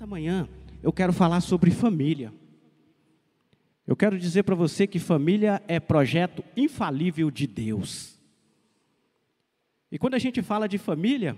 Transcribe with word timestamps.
Nessa 0.00 0.06
manhã 0.06 0.48
eu 0.82 0.90
quero 0.90 1.12
falar 1.12 1.42
sobre 1.42 1.70
família. 1.70 2.32
Eu 3.86 3.94
quero 3.94 4.18
dizer 4.18 4.44
para 4.44 4.54
você 4.54 4.86
que 4.86 4.98
família 4.98 5.62
é 5.68 5.78
projeto 5.78 6.42
infalível 6.56 7.30
de 7.30 7.46
Deus. 7.46 8.18
E 9.92 9.98
quando 9.98 10.14
a 10.14 10.18
gente 10.18 10.40
fala 10.40 10.66
de 10.66 10.78
família, 10.78 11.36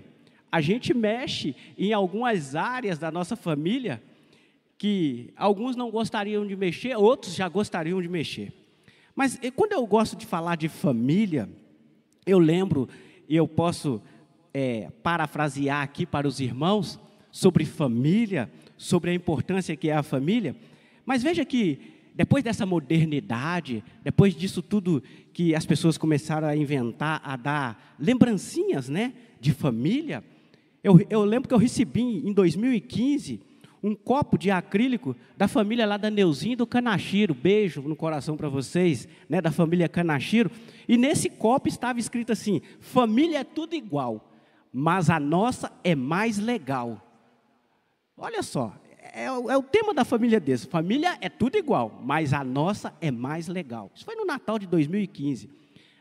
a 0.49 0.61
gente 0.61 0.93
mexe 0.93 1.53
em 1.77 1.91
algumas 1.91 2.55
áreas 2.55 2.97
da 2.97 3.11
nossa 3.11 3.35
família 3.35 4.01
que 4.77 5.33
alguns 5.35 5.75
não 5.75 5.91
gostariam 5.91 6.47
de 6.47 6.55
mexer, 6.55 6.95
outros 6.95 7.35
já 7.35 7.49
gostariam 7.49 8.01
de 8.01 8.07
mexer. 8.07 8.53
Mas 9.13 9.37
quando 9.57 9.73
eu 9.73 9.85
gosto 9.85 10.15
de 10.15 10.25
falar 10.25 10.55
de 10.55 10.69
família, 10.69 11.49
eu 12.25 12.39
lembro 12.39 12.87
e 13.27 13.35
eu 13.35 13.45
posso 13.45 14.01
é, 14.53 14.89
parafrasear 15.01 15.81
aqui 15.81 16.05
para 16.05 16.25
os 16.25 16.39
irmãos 16.39 16.97
sobre 17.33 17.65
família, 17.65 18.49
sobre 18.77 19.09
a 19.09 19.13
importância 19.13 19.75
que 19.75 19.89
é 19.89 19.95
a 19.95 20.03
família. 20.03 20.55
Mas 21.03 21.23
veja 21.23 21.43
que 21.43 21.79
depois 22.15 22.43
dessa 22.43 22.63
modernidade, 22.63 23.83
depois 24.03 24.35
disso 24.35 24.61
tudo 24.61 25.01
que 25.33 25.55
as 25.55 25.65
pessoas 25.65 25.97
começaram 25.97 26.47
a 26.47 26.55
inventar, 26.55 27.19
a 27.25 27.35
dar 27.35 27.95
lembrancinhas, 27.99 28.87
né, 28.87 29.13
de 29.41 29.51
família, 29.51 30.23
eu, 30.83 31.03
eu 31.09 31.25
lembro 31.25 31.49
que 31.49 31.55
eu 31.55 31.59
recebi 31.59 32.01
em 32.01 32.31
2015 32.31 33.41
um 33.81 33.95
copo 33.95 34.37
de 34.37 34.51
acrílico 34.51 35.15
da 35.35 35.47
família 35.47 35.87
lá 35.87 35.97
da 35.97 36.11
Neuzinha 36.11 36.55
do 36.55 36.67
Canachiro, 36.67 37.33
beijo 37.33 37.81
no 37.81 37.95
coração 37.95 38.37
para 38.37 38.47
vocês, 38.47 39.07
né, 39.27 39.41
da 39.41 39.51
família 39.51 39.89
Canachiro, 39.89 40.51
e 40.87 40.97
nesse 40.97 41.31
copo 41.31 41.67
estava 41.67 41.99
escrito 41.99 42.31
assim: 42.31 42.61
família 42.79 43.39
é 43.39 43.43
tudo 43.43 43.73
igual, 43.73 44.31
mas 44.71 45.09
a 45.09 45.19
nossa 45.19 45.71
é 45.83 45.95
mais 45.95 46.37
legal. 46.37 47.09
Olha 48.23 48.41
só, 48.41 48.73
é, 49.13 49.25
é, 49.25 49.57
o 49.57 49.61
tema 49.61 49.93
da 49.93 50.05
família 50.05 50.39
deles. 50.39 50.63
Família 50.63 51.17
é 51.19 51.27
tudo 51.27 51.57
igual, 51.57 51.99
mas 52.05 52.31
a 52.31 52.41
nossa 52.41 52.93
é 53.01 53.11
mais 53.11 53.49
legal. 53.49 53.91
Isso 53.93 54.05
foi 54.05 54.15
no 54.15 54.23
Natal 54.23 54.57
de 54.57 54.65
2015. 54.65 55.49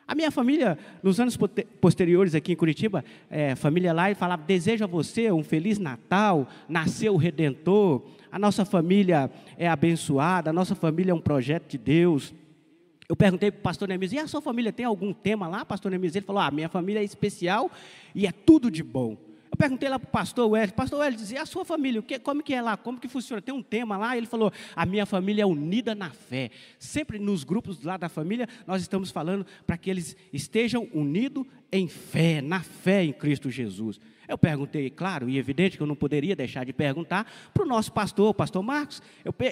A 0.07 0.15
minha 0.15 0.31
família, 0.31 0.79
nos 1.03 1.19
anos 1.19 1.37
posteriores 1.81 2.37
aqui 2.37 2.53
em 2.53 2.57
Curitiba, 2.57 3.05
é, 3.29 3.57
família 3.57 3.93
lá, 3.93 4.15
falava: 4.15 4.45
desejo 4.45 4.85
a 4.85 4.87
você 4.87 5.33
um 5.33 5.43
feliz 5.43 5.81
Natal, 5.81 6.47
nasceu 6.69 7.13
o 7.13 7.17
Redentor, 7.17 8.05
a 8.31 8.39
nossa 8.39 8.65
família 8.65 9.29
é 9.59 9.69
abençoada, 9.69 10.51
a 10.51 10.53
nossa 10.53 10.77
família 10.77 11.11
é 11.11 11.15
um 11.15 11.21
projeto 11.21 11.71
de 11.71 11.79
Deus. 11.79 12.33
Eu 13.09 13.17
perguntei 13.17 13.51
para 13.51 13.59
o 13.59 13.63
pastor 13.63 13.89
Neemias, 13.89 14.13
e 14.13 14.19
a 14.21 14.29
sua 14.29 14.41
família 14.41 14.73
tem 14.73 14.87
algum 14.87 15.13
tema 15.13 15.49
lá, 15.49 15.65
pastor 15.65 15.91
Neemias? 15.91 16.15
Ele 16.15 16.25
falou, 16.25 16.41
ah, 16.41 16.53
minha 16.53 16.69
família 16.69 17.01
é 17.01 17.05
especial 17.05 17.69
e 18.15 18.29
é 18.29 18.33
tudo 18.33 18.71
de 18.71 18.85
bom. 18.85 19.32
Eu 19.53 19.57
perguntei 19.59 19.87
lá 19.87 19.99
para 19.99 20.09
o 20.09 20.11
pastor 20.11 20.51
Wellington, 20.51 20.75
pastor 20.75 21.01
Wellington, 21.01 21.23
dizia, 21.23 21.43
a 21.43 21.47
sua 21.47 21.63
família, 21.63 22.01
o 22.01 22.03
que, 22.03 22.19
como 22.19 22.43
que 22.43 22.55
é 22.55 22.63
lá, 22.63 22.75
como 22.75 22.99
que 22.99 23.07
funciona? 23.07 23.43
Tem 23.43 23.55
um 23.55 23.63
tema 23.63 23.99
lá, 23.99 24.17
ele 24.17 24.27
falou, 24.27 24.51
a 24.75 24.87
minha 24.87 25.05
família 25.05 25.43
é 25.43 25.47
unida 25.47 25.95
na 25.95 26.09
fé. 26.09 26.51
Sempre 26.79 27.19
nos 27.19 27.45
grupos 27.45 27.83
lá 27.83 27.99
da 27.99 28.09
família, 28.09 28.49
nós 28.67 28.81
estamos 28.81 29.11
falando 29.11 29.47
para 29.67 29.77
que 29.77 29.91
eles 29.91 30.17
estejam 30.33 30.89
unidos 30.95 31.45
em 31.71 31.87
fé, 31.87 32.41
na 32.41 32.61
fé 32.61 33.05
em 33.05 33.13
Cristo 33.13 33.51
Jesus. 33.51 34.01
Eu 34.33 34.39
perguntei, 34.39 34.89
claro 34.89 35.29
e 35.29 35.37
evidente 35.37 35.77
que 35.77 35.83
eu 35.83 35.87
não 35.87 35.95
poderia 35.95 36.35
deixar 36.35 36.65
de 36.65 36.73
perguntar 36.73 37.31
para 37.53 37.63
o 37.63 37.67
nosso 37.67 37.93
pastor, 37.93 38.31
o 38.31 38.35
pastor 38.35 38.63
Marcos. 38.63 39.03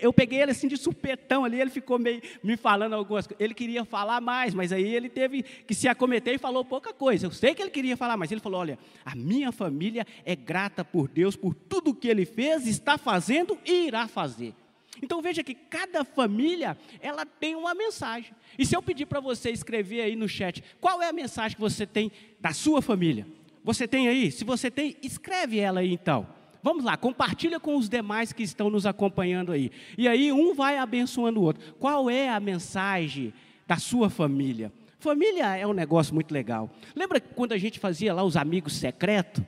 Eu, 0.00 0.10
peguei 0.10 0.40
ele 0.40 0.52
assim 0.52 0.66
de 0.66 0.78
supetão 0.78 1.44
ali, 1.44 1.60
ele 1.60 1.68
ficou 1.68 1.98
meio 1.98 2.22
me 2.42 2.56
falando 2.56 2.94
algumas 2.94 3.26
coisas. 3.26 3.44
Ele 3.44 3.52
queria 3.52 3.84
falar 3.84 4.22
mais, 4.22 4.54
mas 4.54 4.72
aí 4.72 4.94
ele 4.94 5.10
teve 5.10 5.42
que 5.42 5.74
se 5.74 5.86
acometer 5.86 6.34
e 6.34 6.38
falou 6.38 6.64
pouca 6.64 6.94
coisa. 6.94 7.26
Eu 7.26 7.30
sei 7.30 7.54
que 7.54 7.60
ele 7.60 7.70
queria 7.70 7.94
falar, 7.94 8.16
mas 8.16 8.32
ele 8.32 8.40
falou: 8.40 8.58
olha, 8.58 8.78
a 9.04 9.14
minha 9.14 9.52
família 9.52 10.06
é 10.24 10.34
grata 10.34 10.82
por 10.82 11.08
Deus 11.08 11.36
por 11.36 11.54
tudo 11.54 11.94
que 11.94 12.08
ele 12.08 12.24
fez, 12.24 12.66
está 12.66 12.96
fazendo 12.96 13.58
e 13.66 13.86
irá 13.86 14.08
fazer. 14.08 14.54
Então 15.02 15.20
veja 15.20 15.42
que 15.42 15.54
cada 15.54 16.04
família 16.04 16.74
ela 17.02 17.26
tem 17.26 17.54
uma 17.54 17.74
mensagem. 17.74 18.32
E 18.58 18.64
se 18.64 18.74
eu 18.74 18.82
pedir 18.82 19.04
para 19.04 19.20
você 19.20 19.50
escrever 19.50 20.00
aí 20.00 20.16
no 20.16 20.26
chat, 20.26 20.64
qual 20.80 21.02
é 21.02 21.08
a 21.10 21.12
mensagem 21.12 21.54
que 21.54 21.60
você 21.60 21.86
tem 21.86 22.10
da 22.40 22.54
sua 22.54 22.80
família? 22.80 23.26
Você 23.64 23.86
tem 23.86 24.08
aí? 24.08 24.30
Se 24.30 24.44
você 24.44 24.70
tem, 24.70 24.96
escreve 25.02 25.58
ela 25.58 25.80
aí 25.80 25.92
então. 25.92 26.26
Vamos 26.62 26.84
lá, 26.84 26.96
compartilha 26.96 27.58
com 27.58 27.76
os 27.76 27.88
demais 27.88 28.32
que 28.32 28.42
estão 28.42 28.68
nos 28.68 28.84
acompanhando 28.84 29.52
aí. 29.52 29.70
E 29.96 30.06
aí 30.06 30.30
um 30.30 30.54
vai 30.54 30.76
abençoando 30.76 31.40
o 31.40 31.42
outro. 31.42 31.74
Qual 31.78 32.10
é 32.10 32.28
a 32.28 32.38
mensagem 32.38 33.32
da 33.66 33.76
sua 33.76 34.10
família? 34.10 34.72
Família 34.98 35.56
é 35.56 35.66
um 35.66 35.72
negócio 35.72 36.14
muito 36.14 36.32
legal. 36.32 36.70
Lembra 36.94 37.18
quando 37.20 37.52
a 37.52 37.58
gente 37.58 37.78
fazia 37.78 38.12
lá 38.12 38.22
os 38.22 38.36
amigos 38.36 38.74
secretos? 38.74 39.42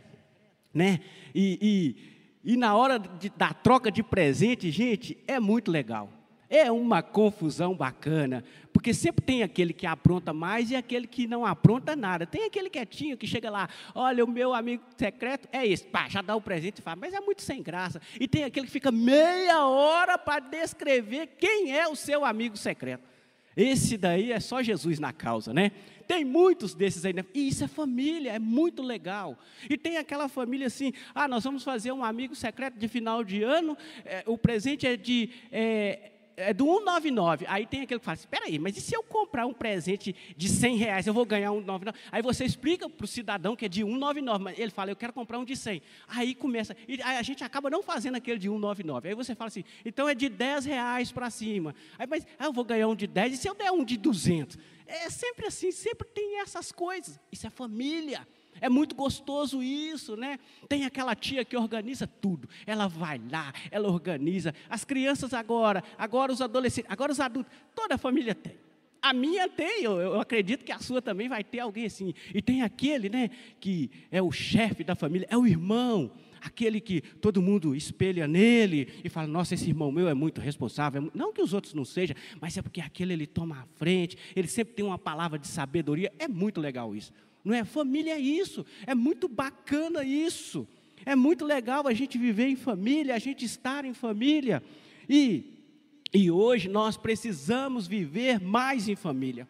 Né? 0.73 1.01
E, 1.35 1.97
e, 2.45 2.53
e 2.53 2.57
na 2.57 2.75
hora 2.75 2.99
de, 2.99 3.29
da 3.29 3.53
troca 3.53 3.93
de 3.93 4.03
presente, 4.03 4.71
gente, 4.71 5.19
é 5.27 5.39
muito 5.39 5.71
legal. 5.71 6.09
É 6.55 6.71
uma 6.71 7.03
confusão 7.03 7.75
bacana, 7.75 8.45
porque 8.75 8.93
sempre 8.93 9.25
tem 9.25 9.43
aquele 9.43 9.73
que 9.73 9.87
apronta 9.87 10.35
mais 10.35 10.71
e 10.71 10.77
aquele 10.77 11.07
que 11.07 11.27
não 11.27 11.47
apronta 11.47 11.97
nada. 11.97 12.27
Tem 12.27 12.45
aquele 12.45 12.69
quietinho 12.69 13.17
que 13.17 13.27
chega 13.27 13.49
lá, 13.49 13.71
olha, 13.95 14.23
o 14.23 14.29
meu 14.29 14.53
amigo 14.53 14.85
secreto 14.95 15.49
é 15.51 15.67
esse, 15.67 15.85
pá, 15.85 16.11
já 16.11 16.21
dá 16.21 16.37
o 16.37 16.43
presente 16.43 16.81
e 16.81 16.83
fala, 16.83 16.97
mas 16.97 17.15
é 17.15 17.21
muito 17.21 17.41
sem 17.41 17.63
graça. 17.63 18.03
E 18.21 18.29
tem 18.29 18.45
aquele 18.45 18.67
que 18.67 18.73
fica 18.73 18.93
meia 18.93 19.67
hora 19.67 20.19
para 20.19 20.41
descrever 20.41 21.29
quem 21.39 21.75
é 21.75 21.89
o 21.89 21.97
seu 21.97 22.23
amigo 22.23 22.55
secreto. 22.55 23.09
Esse 23.57 23.97
daí 23.97 24.31
é 24.31 24.39
só 24.39 24.63
Jesus 24.63 24.99
na 24.99 25.11
causa, 25.11 25.55
né? 25.55 25.73
Tem 26.07 26.23
muitos 26.23 26.75
desses 26.75 27.07
aí, 27.07 27.15
né? 27.15 27.25
e 27.33 27.49
isso 27.49 27.65
é 27.65 27.69
família, 27.69 28.33
é 28.33 28.39
muito 28.39 28.83
legal. 28.83 29.39
E 29.71 29.79
tem 29.79 29.97
aquela 29.97 30.29
família 30.29 30.67
assim: 30.67 30.93
ah, 31.15 31.27
nós 31.27 31.45
vamos 31.45 31.65
fazer 31.65 31.93
um 31.93 32.05
amigo 32.05 32.35
secreto 32.35 32.79
de 32.79 32.89
final 32.89 33.25
de 33.25 33.43
ano, 33.43 33.77
é, 34.05 34.23
o 34.27 34.37
presente 34.37 34.87
é 34.87 34.97
de 34.97 35.31
é, 35.51 36.12
é 36.43 36.53
do 36.55 36.65
199. 36.65 37.47
Aí 37.49 37.67
tem 37.67 37.83
aquele 37.83 37.99
que 37.99 38.05
fala 38.05 38.15
assim: 38.15 38.23
espera 38.23 38.47
aí, 38.47 38.59
mas 38.59 38.77
e 38.77 38.81
se 38.81 38.95
eu 38.95 39.03
comprar 39.03 39.47
um 39.47 39.53
presente 39.53 40.15
de 40.37 40.49
100 40.49 40.77
reais, 40.77 41.07
eu 41.07 41.15
vou 41.15 41.25
ganhar 41.25 41.51
199? 41.51 41.99
Aí 42.11 42.23
você 42.23 42.45
explica 42.45 42.89
para 42.89 43.05
o 43.05 43.09
cidadão 43.09 43.57
que 43.57 43.65
é 43.65 43.69
de 43.69 43.83
199, 43.83 44.45
mas 44.45 44.59
ele 44.59 44.71
fala: 44.71 44.91
eu 44.91 44.97
quero 44.97 45.13
comprar 45.13 45.39
um 45.39 45.45
de 45.45 45.57
100. 45.57 45.83
Aí 46.09 46.35
começa, 46.35 46.77
e 46.87 47.01
a 47.03 47.23
gente 47.23 47.43
acaba 47.45 47.71
não 47.71 47.83
fazendo 47.83 48.17
aquele 48.17 48.39
de 48.39 48.49
199. 48.49 49.09
Aí 49.09 49.15
você 49.15 49.35
fala 49.35 49.49
assim: 49.49 49.65
então 49.85 50.09
é 50.09 50.15
de 50.15 50.29
10 50.29 50.65
reais 50.65 51.13
para 51.13 51.31
cima. 51.31 51.75
Aí, 51.99 52.07
mas 52.07 52.27
ah, 52.39 52.47
eu 52.47 52.53
vou 52.53 52.65
ganhar 52.65 52.89
um 52.89 52.95
de 52.95 53.07
10, 53.07 53.35
e 53.35 53.37
se 53.37 53.49
eu 53.49 53.55
der 53.55 53.71
um 53.71 53.85
de 53.85 53.97
200? 53.97 54.59
É 54.87 55.09
sempre 55.09 55.47
assim, 55.47 55.71
sempre 55.71 56.07
tem 56.09 56.41
essas 56.41 56.71
coisas. 56.71 57.19
Isso 57.31 57.47
é 57.47 57.51
família. 57.51 58.27
É 58.61 58.69
muito 58.69 58.95
gostoso 58.95 59.63
isso, 59.63 60.17
né? 60.17 60.39
Tem 60.69 60.85
aquela 60.85 61.15
tia 61.15 61.45
que 61.45 61.57
organiza 61.57 62.07
tudo. 62.07 62.49
Ela 62.67 62.87
vai 62.87 63.21
lá, 63.31 63.53
ela 63.71 63.89
organiza. 63.89 64.55
As 64.69 64.85
crianças 64.85 65.33
agora, 65.33 65.83
agora 65.99 66.33
os 66.33 66.41
adolescentes, 66.41 66.91
agora 66.91 67.13
os 67.13 67.21
adultos, 67.21 67.53
toda 67.75 67.95
a 67.97 67.99
família 67.99 68.35
tem. 68.35 68.57
A 69.01 69.13
minha 69.13 69.49
tem, 69.49 69.83
eu, 69.83 70.01
eu 70.01 70.21
acredito 70.21 70.65
que 70.65 70.71
a 70.71 70.79
sua 70.79 71.03
também 71.03 71.29
vai 71.29 71.43
ter 71.43 71.59
alguém 71.59 71.87
assim. 71.87 72.15
E 72.33 72.41
tem 72.41 72.63
aquele, 72.63 73.09
né, 73.09 73.31
que 73.59 73.91
é 74.13 74.23
o 74.23 74.31
chefe 74.31 74.85
da 74.85 74.95
família, 74.95 75.27
é 75.29 75.37
o 75.37 75.45
irmão 75.45 76.13
aquele 76.43 76.81
que 76.81 77.01
todo 77.01 77.41
mundo 77.41 77.75
espelha 77.75 78.27
nele 78.27 78.89
e 79.05 79.09
fala: 79.09 79.27
Nossa, 79.27 79.55
esse 79.55 79.69
irmão 79.69 79.93
meu 79.93 80.09
é 80.09 80.15
muito 80.15 80.41
responsável. 80.41 81.11
Não 81.15 81.33
que 81.33 81.41
os 81.41 81.53
outros 81.53 81.73
não 81.73 81.85
sejam, 81.85 82.17
mas 82.41 82.57
é 82.57 82.63
porque 82.63 82.81
aquele 82.81 83.13
ele 83.13 83.27
toma 83.27 83.61
a 83.61 83.67
frente, 83.77 84.17
ele 84.35 84.49
sempre 84.49 84.75
tem 84.75 84.85
uma 84.85 84.99
palavra 84.99 85.39
de 85.39 85.47
sabedoria. 85.47 86.13
É 86.19 86.27
muito 86.27 86.61
legal 86.61 86.95
isso. 86.95 87.13
Não 87.45 87.55
é? 87.55 87.65
Família 87.65 88.15
é 88.15 88.21
isso. 88.21 88.65
É 88.87 88.95
muito 88.95 89.29
bacana 89.29 90.05
isso. 90.05 90.67
É 91.05 91.17
muito 91.17 91.45
legal 91.45 91.87
a 91.87 91.93
gente 91.93 92.17
viver 92.17 92.47
em 92.47 92.57
família, 92.57 93.15
a 93.15 93.19
gente 93.19 93.45
estar 93.45 93.85
em 93.85 93.93
família. 93.93 94.63
E, 95.09 95.65
e 96.13 96.31
hoje 96.31 96.69
nós 96.69 96.97
precisamos 96.97 97.87
viver 97.87 98.41
mais 98.41 98.89
em 98.89 98.95
família. 98.95 99.49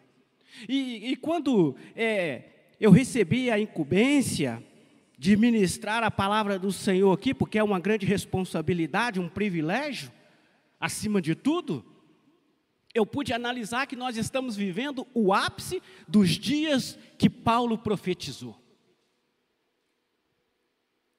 E, 0.67 1.11
e 1.11 1.15
quando 1.15 1.75
é, 1.95 2.43
eu 2.79 2.91
recebi 2.91 3.51
a 3.51 3.59
incumbência 3.59 4.63
de 5.17 5.37
ministrar 5.37 6.03
a 6.03 6.11
palavra 6.11 6.57
do 6.57 6.71
Senhor 6.71 7.11
aqui, 7.11 7.33
porque 7.33 7.57
é 7.57 7.63
uma 7.63 7.79
grande 7.79 8.05
responsabilidade, 8.05 9.19
um 9.19 9.29
privilégio, 9.29 10.11
acima 10.79 11.21
de 11.21 11.33
tudo, 11.35 11.85
eu 12.93 13.05
pude 13.05 13.33
analisar 13.33 13.87
que 13.87 13.95
nós 13.95 14.17
estamos 14.17 14.55
vivendo 14.55 15.07
o 15.13 15.33
ápice 15.33 15.81
dos 16.07 16.29
dias 16.29 16.97
que 17.17 17.29
Paulo 17.29 17.77
profetizou. 17.77 18.63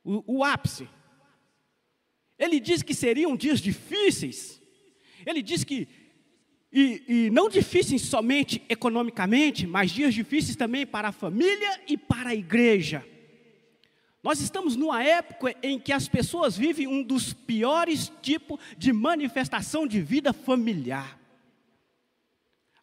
o, 0.05 0.38
o 0.38 0.44
ápice. 0.44 0.88
Ele 2.38 2.61
diz 2.61 2.82
que 2.82 2.94
seriam 2.94 3.35
dias 3.37 3.61
difíceis. 3.61 4.61
Ele 5.25 5.43
diz 5.43 5.65
que, 5.65 5.88
e, 6.71 7.03
e 7.09 7.31
não 7.31 7.49
difíceis 7.49 8.03
somente 8.03 8.62
economicamente, 8.69 9.67
mas 9.67 9.91
dias 9.91 10.12
difíceis 10.15 10.56
também 10.56 10.87
para 10.87 11.09
a 11.09 11.12
família 11.12 11.81
e 11.88 11.97
para 11.97 12.31
a 12.31 12.35
igreja. 12.35 13.05
Nós 14.23 14.41
estamos 14.41 14.77
numa 14.77 15.03
época 15.03 15.55
em 15.62 15.79
que 15.79 15.93
as 15.93 16.09
pessoas 16.09 16.56
vivem 16.56 16.87
um 16.87 17.03
dos 17.03 17.32
piores 17.32 18.11
tipos 18.23 18.59
de 18.77 18.93
manifestação 18.93 19.87
de 19.87 20.00
vida 20.00 20.32
familiar. 20.32 21.24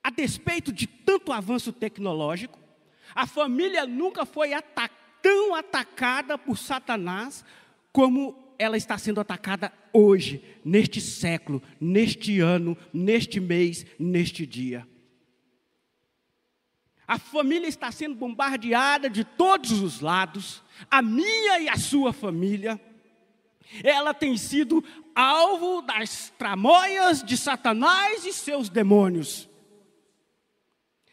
A 0.04 0.10
despeito 0.10 0.72
de 0.74 0.88
tanto 0.88 1.32
avanço 1.32 1.72
tecnológico, 1.72 2.60
a 3.14 3.28
família 3.28 3.86
nunca 3.86 4.26
foi 4.26 4.52
tão 5.22 5.54
atacada 5.54 6.38
por 6.38 6.58
Satanás 6.58 7.46
como 7.92 8.36
ela 8.58 8.78
está 8.78 8.98
sendo 8.98 9.20
atacada 9.20 9.74
hoje, 9.92 10.44
neste 10.64 11.02
século, 11.02 11.62
neste 11.80 12.40
ano, 12.40 12.78
neste 12.94 13.40
mês, 13.40 13.86
neste 14.00 14.46
dia. 14.46 14.88
A 17.08 17.20
família 17.20 17.68
está 17.68 17.92
sendo 17.92 18.16
bombardeada 18.16 19.10
de 19.10 19.24
todos 19.26 19.72
os 19.82 20.00
lados, 20.00 20.64
a 20.90 21.02
minha 21.02 21.60
e 21.60 21.68
a 21.68 21.76
sua 21.76 22.14
família. 22.14 22.80
Ela 23.84 24.14
tem 24.14 24.38
sido 24.38 24.84
alvo 25.14 25.82
das 25.82 26.32
tramóias 26.38 27.24
de 27.24 27.36
Satanás 27.36 28.26
e 28.26 28.32
seus 28.32 28.70
demônios. 28.70 29.50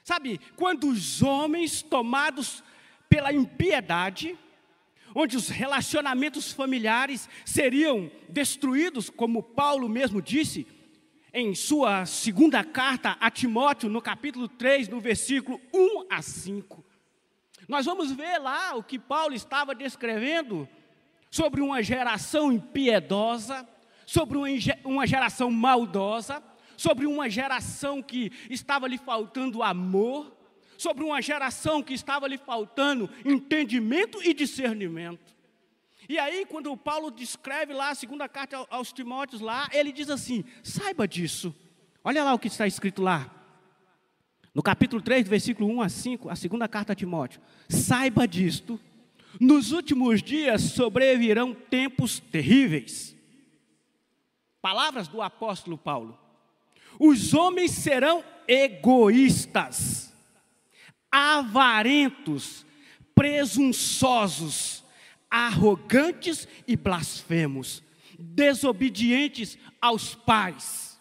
Sabe, 0.09 0.41
quando 0.57 0.89
os 0.89 1.23
homens 1.23 1.83
tomados 1.83 2.65
pela 3.11 3.31
impiedade, 3.31 4.39
onde 5.15 5.37
os 5.37 5.51
relacionamentos 5.51 6.51
familiares 6.51 7.29
seriam 7.45 8.11
destruídos, 8.27 9.11
como 9.11 9.43
Paulo 9.43 9.87
mesmo 9.87 10.23
disse 10.23 10.67
em 11.31 11.55
sua 11.55 12.07
segunda 12.07 12.65
carta 12.65 13.19
a 13.21 13.31
Timóteo, 13.31 13.91
no 13.91 14.01
capítulo 14.01 14.49
3, 14.49 14.89
no 14.89 14.99
versículo 14.99 15.61
1 15.75 16.07
a 16.09 16.23
5. 16.23 16.83
Nós 17.69 17.85
vamos 17.85 18.11
ver 18.11 18.39
lá 18.39 18.77
o 18.77 18.83
que 18.83 18.99
Paulo 18.99 19.35
estava 19.35 19.75
descrevendo 19.75 20.67
sobre 21.31 21.61
uma 21.61 21.83
geração 21.83 22.51
impiedosa, 22.51 23.69
sobre 24.07 24.39
uma 24.87 25.07
geração 25.07 25.51
maldosa, 25.51 26.43
sobre 26.79 27.07
uma 27.07 27.29
geração 27.29 28.01
que 28.01 28.33
estava 28.49 28.87
lhe 28.87 28.97
faltando 28.97 29.65
amor, 29.65 30.33
sobre 30.79 31.03
uma 31.03 31.21
geração 31.21 31.83
que 31.83 31.93
estava 31.93 32.29
lhe 32.29 32.39
faltando 32.39 33.11
entendimento 33.25 34.23
e 34.23 34.33
discernimento. 34.33 35.37
E 36.09 36.19
aí, 36.19 36.47
quando 36.47 36.75
Paulo 36.77 37.11
descreve 37.11 37.75
lá 37.75 37.91
a 37.91 37.95
segunda 37.97 38.29
carta 38.29 38.65
aos 38.71 38.93
Timóteos, 38.93 39.43
lá, 39.43 39.69
ele 39.73 39.91
diz 39.91 40.09
assim: 40.09 40.45
saiba 40.63 41.07
disso. 41.07 41.55
Olha 42.03 42.23
lá 42.23 42.33
o 42.33 42.39
que 42.39 42.47
está 42.47 42.67
escrito 42.67 43.03
lá. 43.03 43.29
No 44.55 44.63
capítulo 44.63 45.03
3, 45.03 45.29
versículo 45.29 45.69
1 45.69 45.83
a 45.83 45.89
5, 45.89 46.31
a 46.31 46.37
segunda 46.37 46.69
carta 46.69 46.93
a 46.93 46.97
Timóteo. 46.97 47.41
Saiba 47.69 48.27
disto, 48.27 48.81
nos 49.41 49.73
últimos 49.73 50.23
dias 50.23 50.63
sobrevirão 50.63 51.53
tempos 51.53 52.21
terríveis. 52.21 53.17
Palavras 54.63 55.09
do 55.09 55.21
apóstolo 55.21 55.77
Paulo. 55.77 56.28
Os 56.99 57.33
homens 57.33 57.73
serão 57.73 58.25
egoístas, 58.47 60.12
avarentos, 61.11 62.67
presunçosos, 63.15 64.85
arrogantes 65.31 66.49
e 66.67 66.77
blasfemos, 66.77 67.83
desobedientes 68.19 69.59
aos 69.81 70.15
pais, 70.15 71.00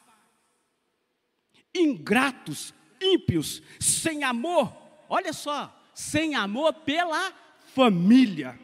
ingratos, 1.75 2.73
ímpios, 3.01 3.61
sem 3.79 4.23
amor, 4.23 4.75
olha 5.09 5.33
só, 5.33 5.73
sem 5.93 6.35
amor 6.35 6.73
pela 6.73 7.33
família, 7.73 8.59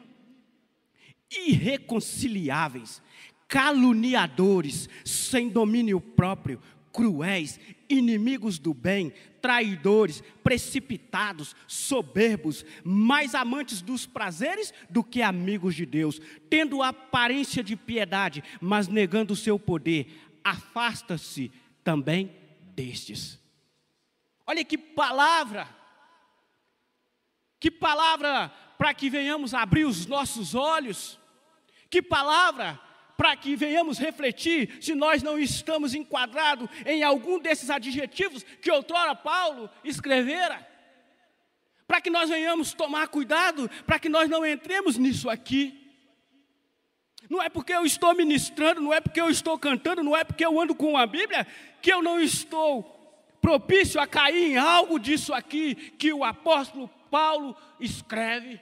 irreconciliáveis, 1.32 3.02
caluniadores, 3.48 4.90
sem 5.06 5.50
domínio 5.50 6.00
próprio, 6.00 6.62
cruéis, 6.94 7.60
inimigos 7.90 8.60
do 8.60 8.74
bem, 8.74 9.12
traidores, 9.42 10.24
precipitados, 10.44 11.56
soberbos, 11.68 12.64
mais 12.84 13.34
amantes 13.34 13.82
dos 13.82 14.06
prazeres 14.06 14.72
do 14.90 15.04
que 15.04 15.24
amigos 15.24 15.76
de 15.76 15.86
Deus, 15.86 16.22
tendo 16.50 16.84
aparência 16.84 17.64
de 17.64 17.76
piedade, 17.76 18.44
mas 18.62 18.88
negando 18.88 19.34
o 19.34 19.36
seu 19.36 19.58
poder, 19.58 20.08
afasta-se 20.44 21.52
também 21.84 22.32
destes. 22.76 23.40
Olha 24.46 24.64
que 24.64 24.78
palavra, 24.78 25.68
que 27.60 27.72
palavra 27.72 28.50
para 28.78 28.94
que 28.94 29.10
venhamos 29.10 29.54
abrir 29.54 29.86
os 29.86 30.06
nossos 30.06 30.54
olhos, 30.54 31.20
que 31.90 32.02
palavra 32.02 32.80
para 33.18 33.36
que 33.36 33.56
venhamos 33.56 33.98
refletir 33.98 34.78
se 34.82 34.96
nós 34.96 35.22
não 35.22 35.38
estamos 35.38 35.94
enquadrados 35.94 36.70
em 36.86 37.04
algum 37.04 37.40
desses 37.40 37.70
adjetivos 37.70 38.44
que 38.62 38.72
outrora 38.72 39.16
Paulo 39.16 39.70
escrevera. 39.84 40.68
Para 41.88 42.02
que 42.02 42.10
nós 42.10 42.30
venhamos 42.30 42.74
tomar 42.74 43.08
cuidado, 43.08 43.70
para 43.86 44.00
que 44.00 44.10
nós 44.10 44.30
não 44.30 44.46
entremos 44.46 44.98
nisso 44.98 45.30
aqui. 45.30 45.80
Não 47.30 47.42
é 47.42 47.50
porque 47.50 47.74
eu 47.74 47.86
estou 47.86 48.16
ministrando, 48.16 48.82
não 48.82 48.94
é 48.94 49.00
porque 49.00 49.22
eu 49.22 49.30
estou 49.30 49.58
cantando, 49.58 50.04
não 50.04 50.16
é 50.16 50.24
porque 50.24 50.46
eu 50.46 50.60
ando 50.60 50.76
com 50.76 50.98
a 50.98 51.06
Bíblia, 51.06 51.48
que 51.82 51.92
eu 51.92 52.02
não 52.02 52.20
estou 52.20 52.94
propício 53.42 54.00
a 54.00 54.08
cair 54.08 54.52
em 54.52 54.58
algo 54.58 54.98
disso 54.98 55.34
aqui 55.34 55.76
que 55.76 56.14
o 56.14 56.24
apóstolo 56.24 56.90
Paulo 57.12 57.56
escreve. 57.80 58.60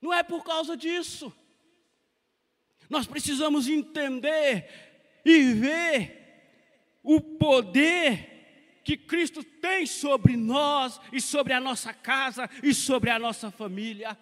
Não 0.00 0.12
é 0.12 0.22
por 0.22 0.42
causa 0.42 0.76
disso. 0.76 1.32
Nós 2.92 3.06
precisamos 3.06 3.68
entender 3.68 4.68
e 5.24 5.54
ver 5.54 7.00
o 7.02 7.22
poder 7.22 8.80
que 8.84 8.98
Cristo 8.98 9.42
tem 9.42 9.86
sobre 9.86 10.36
nós 10.36 11.00
e 11.10 11.18
sobre 11.18 11.54
a 11.54 11.60
nossa 11.60 11.94
casa 11.94 12.50
e 12.62 12.74
sobre 12.74 13.08
a 13.08 13.18
nossa 13.18 13.50
família. 13.50 14.18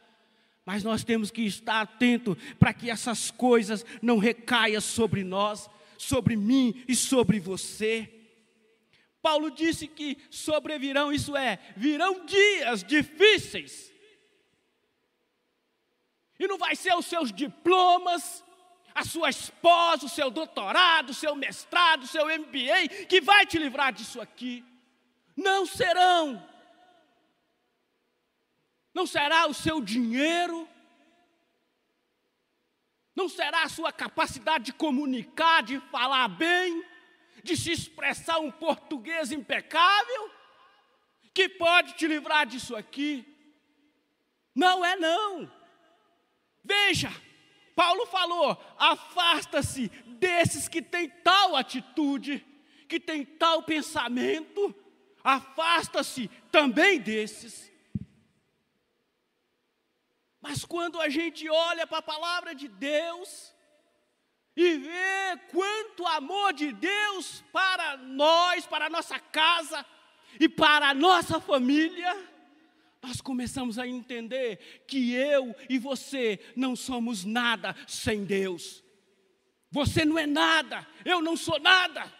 Mas 0.64 0.84
nós 0.84 1.02
temos 1.02 1.32
que 1.32 1.42
estar 1.42 1.80
atento 1.80 2.38
para 2.60 2.72
que 2.72 2.88
essas 2.88 3.28
coisas 3.28 3.84
não 4.00 4.18
recaiam 4.18 4.80
sobre 4.80 5.24
nós, 5.24 5.68
sobre 5.98 6.36
mim 6.36 6.84
e 6.86 6.94
sobre 6.94 7.40
você. 7.40 8.08
Paulo 9.20 9.50
disse 9.50 9.88
que 9.88 10.16
sobrevirão, 10.30 11.12
isso 11.12 11.36
é, 11.36 11.58
virão 11.76 12.24
dias 12.24 12.84
difíceis. 12.84 13.92
E 16.38 16.46
não 16.46 16.56
vai 16.56 16.76
ser 16.76 16.94
os 16.94 17.06
seus 17.06 17.32
diplomas, 17.32 18.44
a 18.94 19.04
sua 19.04 19.30
esposa, 19.30 20.06
o 20.06 20.08
seu 20.08 20.30
doutorado, 20.30 21.10
o 21.10 21.14
seu 21.14 21.34
mestrado, 21.34 22.02
o 22.02 22.06
seu 22.06 22.26
MBA, 22.26 23.06
que 23.08 23.20
vai 23.20 23.46
te 23.46 23.58
livrar 23.58 23.92
disso 23.92 24.20
aqui. 24.20 24.64
Não 25.36 25.64
serão. 25.64 26.46
Não 28.92 29.06
será 29.06 29.46
o 29.46 29.54
seu 29.54 29.80
dinheiro. 29.80 30.68
Não 33.14 33.28
será 33.28 33.64
a 33.64 33.68
sua 33.68 33.92
capacidade 33.92 34.64
de 34.64 34.72
comunicar, 34.72 35.62
de 35.62 35.78
falar 35.90 36.28
bem, 36.28 36.84
de 37.42 37.56
se 37.56 37.72
expressar 37.72 38.38
um 38.38 38.50
português 38.50 39.32
impecável, 39.32 40.30
que 41.32 41.48
pode 41.48 41.94
te 41.94 42.06
livrar 42.06 42.46
disso 42.46 42.74
aqui. 42.76 43.26
Não 44.54 44.84
é 44.84 44.96
não. 44.96 45.50
Veja, 46.64 47.10
Paulo 47.80 48.04
falou: 48.04 48.62
afasta-se 48.76 49.88
desses 50.18 50.68
que 50.68 50.82
têm 50.82 51.08
tal 51.08 51.56
atitude, 51.56 52.46
que 52.86 53.00
têm 53.00 53.24
tal 53.24 53.62
pensamento, 53.62 54.74
afasta-se 55.24 56.28
também 56.52 57.00
desses. 57.00 57.72
Mas 60.42 60.62
quando 60.62 61.00
a 61.00 61.08
gente 61.08 61.48
olha 61.48 61.86
para 61.86 61.98
a 61.98 62.02
palavra 62.02 62.54
de 62.54 62.68
Deus 62.68 63.54
e 64.54 64.76
vê 64.76 65.38
quanto 65.50 66.06
amor 66.06 66.52
de 66.52 66.72
Deus 66.72 67.42
para 67.50 67.96
nós, 67.96 68.66
para 68.66 68.86
a 68.86 68.90
nossa 68.90 69.18
casa 69.18 69.86
e 70.38 70.50
para 70.50 70.90
a 70.90 70.94
nossa 70.94 71.40
família, 71.40 72.14
nós 73.02 73.20
começamos 73.20 73.78
a 73.78 73.86
entender 73.86 74.84
que 74.86 75.14
eu 75.14 75.54
e 75.68 75.78
você 75.78 76.38
não 76.54 76.76
somos 76.76 77.24
nada 77.24 77.74
sem 77.86 78.24
Deus. 78.24 78.82
Você 79.70 80.04
não 80.04 80.18
é 80.18 80.26
nada, 80.26 80.86
eu 81.04 81.22
não 81.22 81.36
sou 81.36 81.58
nada. 81.60 82.12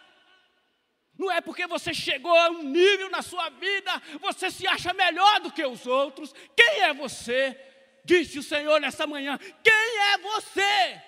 Não 1.17 1.31
é 1.31 1.41
porque 1.41 1.67
você 1.67 1.93
chegou 1.93 2.35
a 2.35 2.49
um 2.49 2.63
nível 2.63 3.09
na 3.09 3.21
sua 3.21 3.49
vida, 3.49 4.01
você 4.19 4.49
se 4.49 4.65
acha 4.65 4.93
melhor 4.93 5.39
do 5.41 5.51
que 5.51 5.63
os 5.65 5.85
outros. 5.85 6.33
Quem 6.55 6.81
é 6.81 6.93
você? 6.93 7.57
disse 8.03 8.39
o 8.39 8.43
Senhor 8.43 8.79
nessa 8.79 9.05
manhã: 9.07 9.37
quem 9.63 9.99
é 10.13 10.17
você? 10.17 11.01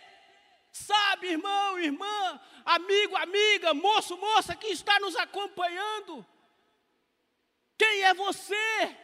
Sabe, 0.71 1.27
irmão, 1.27 1.79
irmã, 1.79 2.41
amigo, 2.65 3.15
amiga, 3.17 3.73
moço, 3.73 4.17
moça 4.17 4.55
que 4.55 4.67
está 4.67 4.99
nos 4.99 5.15
acompanhando. 5.15 6.25
Quem 7.77 8.03
é 8.03 8.13
você? 8.13 8.97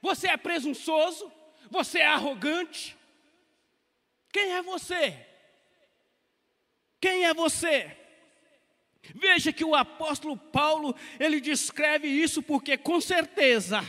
Você 0.00 0.28
é 0.28 0.36
presunçoso? 0.36 1.30
Você 1.70 1.98
é 1.98 2.06
arrogante? 2.06 2.96
Quem 4.32 4.52
é 4.54 4.62
você? 4.62 5.26
Quem 7.00 7.24
é 7.24 7.34
você? 7.34 7.96
Veja 9.14 9.52
que 9.52 9.64
o 9.64 9.74
apóstolo 9.74 10.36
Paulo, 10.36 10.94
ele 11.18 11.40
descreve 11.40 12.06
isso 12.06 12.42
porque 12.42 12.76
com 12.76 13.00
certeza 13.00 13.80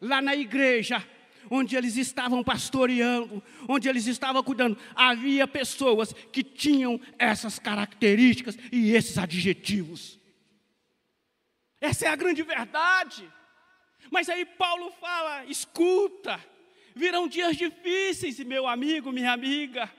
lá 0.00 0.20
na 0.20 0.34
igreja 0.34 1.06
onde 1.50 1.76
eles 1.76 1.96
estavam 1.96 2.44
pastoreando, 2.44 3.42
onde 3.68 3.88
eles 3.88 4.06
estavam 4.06 4.42
cuidando, 4.42 4.76
havia 4.94 5.46
pessoas 5.48 6.12
que 6.32 6.42
tinham 6.42 7.00
essas 7.18 7.58
características 7.58 8.56
e 8.70 8.92
esses 8.92 9.16
adjetivos. 9.16 10.18
Essa 11.80 12.06
é 12.06 12.08
a 12.08 12.16
grande 12.16 12.42
verdade. 12.42 13.30
Mas 14.10 14.28
aí 14.28 14.44
Paulo 14.44 14.90
fala: 15.00 15.44
escuta, 15.46 16.44
virão 16.94 17.28
dias 17.28 17.56
difíceis, 17.56 18.38
meu 18.40 18.66
amigo, 18.66 19.12
minha 19.12 19.32
amiga, 19.32 19.90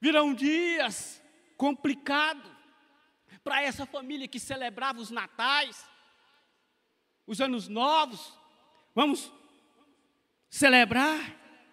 virão 0.00 0.32
dias 0.32 1.22
complicados 1.56 2.50
para 3.42 3.62
essa 3.62 3.84
família 3.86 4.28
que 4.28 4.38
celebrava 4.38 5.00
os 5.00 5.10
natais, 5.10 5.84
os 7.26 7.40
anos 7.40 7.68
novos. 7.68 8.38
Vamos 8.94 9.32
celebrar, 10.48 11.18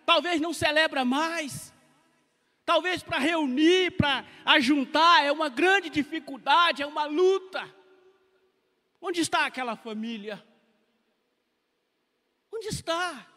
talvez 0.06 0.42
não 0.42 0.54
celebra 0.54 1.06
mais. 1.06 1.72
Talvez 2.66 3.04
para 3.04 3.18
reunir, 3.18 3.92
para 3.92 4.26
ajuntar, 4.46 5.26
é 5.26 5.32
uma 5.32 5.50
grande 5.50 5.90
dificuldade, 5.90 6.82
é 6.82 6.86
uma 6.86 7.04
luta. 7.06 7.70
Onde 9.02 9.20
está 9.20 9.46
aquela 9.46 9.76
família? 9.76 10.42
Onde 12.64 12.70
está? 12.70 13.28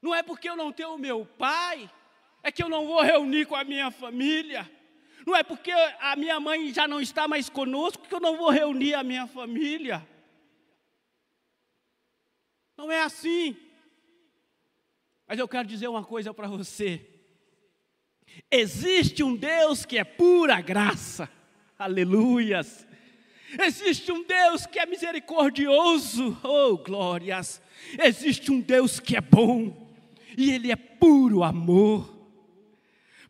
Não 0.00 0.14
é 0.14 0.22
porque 0.22 0.48
eu 0.48 0.54
não 0.54 0.72
tenho 0.72 0.94
o 0.94 0.98
meu 0.98 1.26
pai, 1.26 1.90
é 2.44 2.52
que 2.52 2.62
eu 2.62 2.68
não 2.68 2.86
vou 2.86 3.02
reunir 3.02 3.44
com 3.44 3.56
a 3.56 3.64
minha 3.64 3.90
família. 3.90 4.70
Não 5.26 5.34
é 5.34 5.42
porque 5.42 5.72
a 5.72 6.14
minha 6.14 6.38
mãe 6.38 6.72
já 6.72 6.86
não 6.86 7.00
está 7.00 7.26
mais 7.26 7.48
conosco 7.48 8.06
que 8.06 8.14
eu 8.14 8.20
não 8.20 8.36
vou 8.36 8.50
reunir 8.50 8.94
a 8.94 9.02
minha 9.02 9.26
família. 9.26 10.06
Não 12.76 12.92
é 12.92 13.02
assim. 13.02 13.56
Mas 15.26 15.40
eu 15.40 15.48
quero 15.48 15.66
dizer 15.66 15.88
uma 15.88 16.04
coisa 16.04 16.32
para 16.32 16.46
você. 16.46 17.10
Existe 18.48 19.24
um 19.24 19.34
Deus 19.34 19.84
que 19.84 19.98
é 19.98 20.04
pura 20.04 20.60
graça. 20.60 21.28
Aleluias. 21.76 22.86
Existe 23.62 24.10
um 24.12 24.24
Deus 24.24 24.66
que 24.66 24.78
é 24.78 24.86
misericordioso. 24.86 26.36
Oh, 26.42 26.76
glórias. 26.78 27.60
Existe 27.98 28.50
um 28.50 28.60
Deus 28.60 29.00
que 29.00 29.16
é 29.16 29.20
bom. 29.20 29.88
E 30.36 30.50
ele 30.52 30.72
é 30.72 30.76
puro 30.76 31.42
amor. 31.42 32.12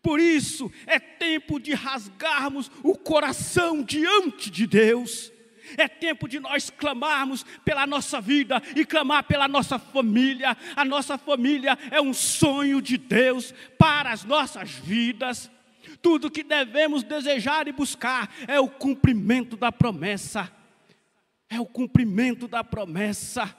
Por 0.02 0.20
isso 0.20 0.70
é 0.86 0.98
tempo 0.98 1.58
de 1.58 1.72
rasgarmos 1.72 2.70
o 2.82 2.96
coração 2.96 3.82
diante 3.82 4.50
de 4.50 4.66
Deus 4.66 5.32
é 5.76 5.88
tempo 5.88 6.28
de 6.28 6.38
nós 6.38 6.70
clamarmos 6.70 7.44
pela 7.64 7.86
nossa 7.86 8.20
vida 8.20 8.62
e 8.76 8.84
clamar 8.84 9.24
pela 9.24 9.48
nossa 9.48 9.78
família. 9.78 10.56
A 10.76 10.84
nossa 10.84 11.16
família 11.16 11.78
é 11.90 12.00
um 12.00 12.12
sonho 12.12 12.80
de 12.80 12.96
Deus 12.96 13.54
para 13.78 14.10
as 14.10 14.24
nossas 14.24 14.70
vidas. 14.70 15.50
Tudo 16.04 16.30
que 16.30 16.44
devemos 16.44 17.02
desejar 17.02 17.66
e 17.66 17.72
buscar 17.72 18.32
é 18.46 18.60
o 18.60 18.68
cumprimento 18.68 19.56
da 19.56 19.72
promessa. 19.72 20.52
É 21.48 21.58
o 21.58 21.66
cumprimento 21.66 22.46
da 22.46 22.62
promessa. 22.62 23.52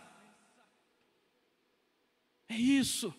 É 2.47 2.55
isso. 2.55 3.13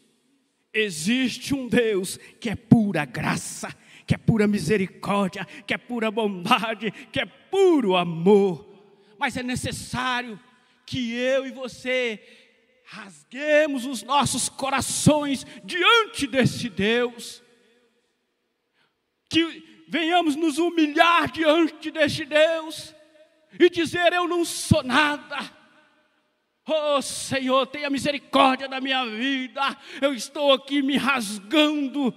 Existe 0.73 1.54
um 1.54 1.68
Deus 1.68 2.16
que 2.40 2.49
é 2.49 2.56
pura 2.56 3.04
graça, 3.04 3.75
que 4.06 4.14
é 4.14 4.18
pura 4.18 4.47
misericórdia, 4.47 5.45
que 5.66 5.75
é 5.75 5.78
pura 5.78 6.11
bondade, 6.11 6.90
que 7.12 7.21
é 7.21 7.26
puro 7.26 7.97
amor 7.97 8.76
mas 9.18 9.37
é 9.37 9.42
necessário 9.42 10.38
que 10.85 11.14
eu 11.14 11.47
e 11.47 11.50
você 11.50 12.21
rasguemos 12.85 13.85
os 13.85 14.02
nossos 14.02 14.49
corações 14.49 15.45
diante 15.64 16.26
desse 16.26 16.68
Deus, 16.68 17.42
que 19.36 19.84
venhamos 19.86 20.34
nos 20.34 20.56
humilhar 20.56 21.30
diante 21.30 21.90
deste 21.90 22.24
Deus 22.24 22.94
e 23.58 23.68
dizer: 23.68 24.12
Eu 24.12 24.26
não 24.26 24.44
sou 24.44 24.82
nada. 24.82 25.38
Oh 26.66 27.00
Senhor, 27.02 27.66
tenha 27.66 27.90
misericórdia 27.90 28.66
da 28.66 28.80
minha 28.80 29.04
vida. 29.06 29.76
Eu 30.00 30.14
estou 30.14 30.52
aqui 30.52 30.82
me 30.82 30.96
rasgando 30.96 32.12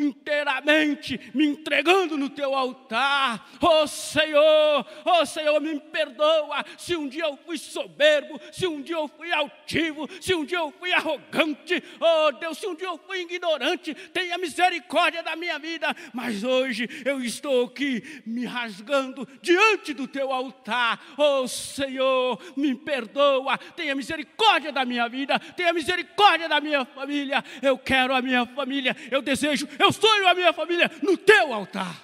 inteiramente 0.00 1.20
me 1.34 1.46
entregando 1.46 2.16
no 2.16 2.30
teu 2.30 2.54
altar. 2.54 3.48
Oh 3.60 3.86
Senhor, 3.86 4.86
oh 5.04 5.26
Senhor, 5.26 5.60
me 5.60 5.78
perdoa 5.78 6.64
se 6.76 6.96
um 6.96 7.08
dia 7.08 7.24
eu 7.24 7.38
fui 7.44 7.58
soberbo, 7.58 8.40
se 8.50 8.66
um 8.66 8.80
dia 8.80 8.96
eu 8.96 9.08
fui 9.08 9.32
altivo, 9.32 10.08
se 10.20 10.34
um 10.34 10.44
dia 10.44 10.58
eu 10.58 10.72
fui 10.72 10.92
arrogante. 10.92 11.82
Oh 12.00 12.32
Deus, 12.32 12.58
se 12.58 12.66
um 12.66 12.74
dia 12.74 12.88
eu 12.88 12.98
fui 13.06 13.20
ignorante, 13.20 13.94
tenha 13.94 14.38
misericórdia 14.38 15.22
da 15.22 15.36
minha 15.36 15.58
vida. 15.58 15.94
Mas 16.12 16.42
hoje 16.42 16.88
eu 17.04 17.22
estou 17.22 17.66
aqui 17.66 18.22
me 18.24 18.44
rasgando 18.46 19.28
diante 19.42 19.92
do 19.92 20.06
teu 20.06 20.32
altar. 20.32 21.00
Oh 21.16 21.46
Senhor, 21.46 22.40
me 22.56 22.74
perdoa, 22.74 23.58
tenha 23.76 23.94
misericórdia 23.94 24.72
da 24.72 24.84
minha 24.84 25.08
vida, 25.08 25.38
tenha 25.38 25.72
misericórdia 25.72 26.48
da 26.48 26.60
minha 26.60 26.84
família. 26.84 27.44
Eu 27.60 27.76
quero 27.76 28.14
a 28.14 28.22
minha 28.22 28.46
família, 28.46 28.96
eu 29.10 29.20
desejo, 29.20 29.68
eu 29.78 29.89
eu 29.90 29.92
sonho 29.92 30.28
a 30.28 30.34
minha 30.34 30.52
família 30.52 30.88
no 31.02 31.16
teu 31.16 31.52
altar. 31.52 32.00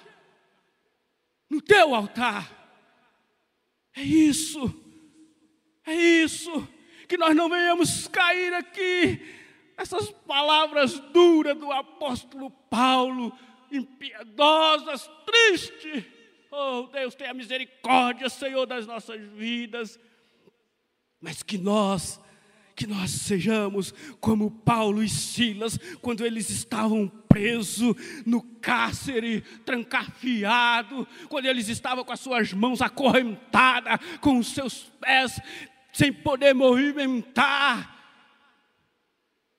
No 1.49 1.61
teu 1.61 1.95
altar. 1.95 2.53
É 3.95 4.01
isso. 4.01 4.61
É 5.85 5.93
isso. 5.93 6.67
Que 7.07 7.17
nós 7.17 7.33
não 7.33 7.49
venhamos 7.49 8.07
cair 8.09 8.53
aqui 8.53 9.25
essas 9.77 10.11
palavras 10.11 10.99
duras 10.99 11.55
do 11.57 11.71
apóstolo 11.71 12.51
Paulo, 12.69 13.31
impiedosas, 13.71 15.09
tristes. 15.25 16.03
Oh, 16.51 16.87
Deus, 16.91 17.15
tenha 17.15 17.33
misericórdia, 17.33 18.27
Senhor, 18.27 18.65
das 18.65 18.85
nossas 18.85 19.21
vidas. 19.29 19.97
Mas 21.21 21.41
que 21.41 21.57
nós 21.57 22.19
que 22.75 22.85
nós 22.85 23.09
sejamos 23.09 23.91
como 24.21 24.51
Paulo 24.51 25.01
e 25.01 25.09
Silas, 25.09 25.79
quando 25.99 26.23
eles 26.23 26.51
estavam 26.51 27.11
presos 27.37 27.95
no 28.25 28.41
cárcere, 28.41 29.41
trancafiado, 29.63 31.07
quando 31.29 31.45
eles 31.45 31.69
estavam 31.69 32.03
com 32.03 32.11
as 32.11 32.19
suas 32.19 32.51
mãos 32.51 32.81
acorrentadas, 32.81 33.99
com 34.19 34.39
os 34.39 34.47
seus 34.47 34.91
pés 34.99 35.39
sem 35.93 36.11
poder 36.11 36.53
movimentar. 36.53 37.95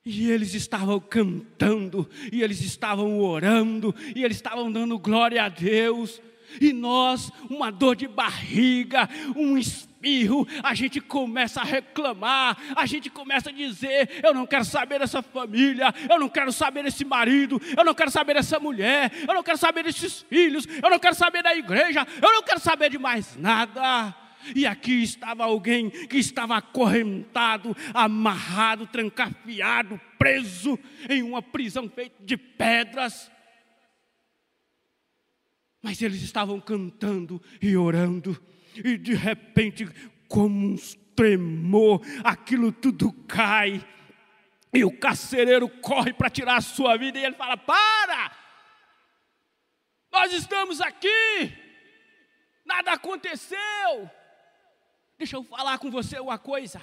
E 0.05 0.29
eles 0.29 0.53
estavam 0.53 0.99
cantando, 0.99 2.09
e 2.31 2.41
eles 2.41 2.61
estavam 2.61 3.19
orando, 3.19 3.95
e 4.15 4.23
eles 4.23 4.37
estavam 4.37 4.71
dando 4.71 4.99
glória 4.99 5.43
a 5.43 5.49
Deus. 5.49 6.21
E 6.59 6.73
nós, 6.73 7.31
uma 7.49 7.71
dor 7.71 7.95
de 7.95 8.07
barriga, 8.07 9.07
um 9.35 9.57
espirro, 9.99 10.47
a 10.63 10.73
gente 10.73 11.01
começa 11.01 11.61
a 11.61 11.63
reclamar, 11.63 12.57
a 12.75 12.85
gente 12.85 13.09
começa 13.09 13.49
a 13.49 13.53
dizer: 13.53 14.21
eu 14.23 14.33
não 14.33 14.47
quero 14.47 14.65
saber 14.65 14.99
dessa 14.99 15.21
família, 15.21 15.93
eu 16.09 16.17
não 16.17 16.29
quero 16.29 16.51
saber 16.51 16.83
desse 16.83 17.03
marido, 17.03 17.61
eu 17.77 17.83
não 17.83 17.93
quero 17.93 18.09
saber 18.09 18.35
dessa 18.35 18.59
mulher, 18.59 19.11
eu 19.27 19.33
não 19.33 19.43
quero 19.43 19.57
saber 19.57 19.83
desses 19.83 20.21
filhos, 20.21 20.65
eu 20.81 20.89
não 20.89 20.99
quero 20.99 21.15
saber 21.15 21.43
da 21.43 21.55
igreja, 21.55 22.07
eu 22.21 22.33
não 22.33 22.43
quero 22.43 22.59
saber 22.59 22.89
de 22.89 22.97
mais 22.97 23.35
nada. 23.35 24.15
E 24.55 24.65
aqui 24.65 25.03
estava 25.03 25.43
alguém 25.43 25.89
que 25.89 26.17
estava 26.17 26.55
acorrentado, 26.55 27.75
amarrado, 27.93 28.87
trancafiado, 28.87 29.99
preso 30.17 30.79
em 31.09 31.21
uma 31.21 31.41
prisão 31.41 31.89
feita 31.89 32.15
de 32.23 32.37
pedras. 32.37 33.29
Mas 35.81 36.01
eles 36.01 36.21
estavam 36.21 36.59
cantando 36.59 37.41
e 37.61 37.75
orando, 37.75 38.41
e 38.75 38.97
de 38.97 39.13
repente, 39.13 39.87
como 40.27 40.73
um 40.73 40.75
tremor, 41.15 42.01
aquilo 42.23 42.71
tudo 42.71 43.11
cai, 43.27 43.85
e 44.73 44.83
o 44.83 44.97
carcereiro 44.97 45.67
corre 45.67 46.13
para 46.13 46.29
tirar 46.29 46.57
a 46.57 46.61
sua 46.61 46.97
vida, 46.97 47.19
e 47.19 47.25
ele 47.25 47.35
fala: 47.35 47.57
Para! 47.57 48.31
Nós 50.11 50.33
estamos 50.33 50.81
aqui, 50.81 51.53
nada 52.65 52.93
aconteceu. 52.93 54.09
Deixa 55.17 55.35
eu 55.35 55.43
falar 55.43 55.77
com 55.77 55.91
você 55.91 56.19
uma 56.19 56.39
coisa. 56.39 56.81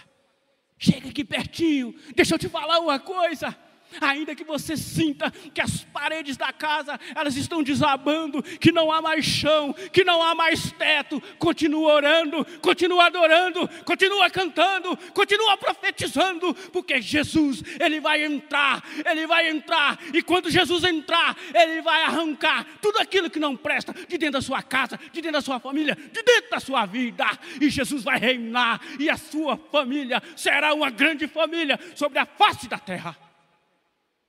Chega 0.79 1.09
aqui 1.09 1.25
pertinho, 1.25 1.95
deixa 2.15 2.35
eu 2.35 2.39
te 2.39 2.49
falar 2.49 2.79
uma 2.81 3.01
coisa. 3.01 3.57
Ainda 4.01 4.35
que 4.35 4.45
você 4.45 4.77
sinta 4.77 5.31
que 5.31 5.61
as 5.61 5.85
paredes 5.85 6.37
da 6.37 6.53
casa 6.53 6.99
elas 7.15 7.37
estão 7.37 7.63
desabando, 7.63 8.43
que 8.43 8.73
não 8.73 8.91
há 8.91 9.01
mais 9.01 9.25
chão, 9.25 9.75
que 9.93 10.05
não 10.05 10.23
há 10.23 10.35
mais 10.35 10.73
teto, 10.73 11.23
continua 11.39 11.95
orando, 11.95 12.45
continua 12.61 13.07
adorando, 13.07 13.69
continua 13.85 14.31
cantando, 14.31 14.97
continua 15.13 15.57
profetizando, 15.57 16.55
porque 16.73 17.01
Jesus, 17.01 17.63
ele 17.81 18.01
vai 18.01 18.25
entrar, 18.25 18.83
ele 19.05 19.27
vai 19.27 19.49
entrar, 19.49 19.99
e 20.13 20.23
quando 20.23 20.51
Jesus 20.51 20.85
entrar, 20.85 21.37
ele 21.55 21.81
vai 21.83 22.03
arrancar 22.03 22.67
tudo 22.81 22.99
aquilo 22.99 23.31
que 23.31 23.39
não 23.39 23.57
presta 23.57 23.93
de 23.93 24.19
dentro 24.19 24.35
da 24.35 24.43
sua 24.43 24.63
casa, 24.63 24.99
de 25.13 25.21
dentro 25.21 25.33
da 25.33 25.41
sua 25.41 25.59
família, 25.61 25.97
de 25.97 26.23
dentro 26.23 26.51
da 26.51 26.61
sua 26.61 26.87
vida, 26.87 27.27
e 27.61 27.69
Jesus 27.69 28.05
vai 28.05 28.19
reinar, 28.19 28.81
e 28.99 29.09
a 29.09 29.17
sua 29.17 29.57
família 29.57 30.23
será 30.35 30.75
uma 30.75 30.91
grande 30.91 31.27
família 31.27 31.79
sobre 31.95 32.19
a 32.19 32.27
face 32.27 32.69
da 32.69 32.79
terra. 32.79 33.26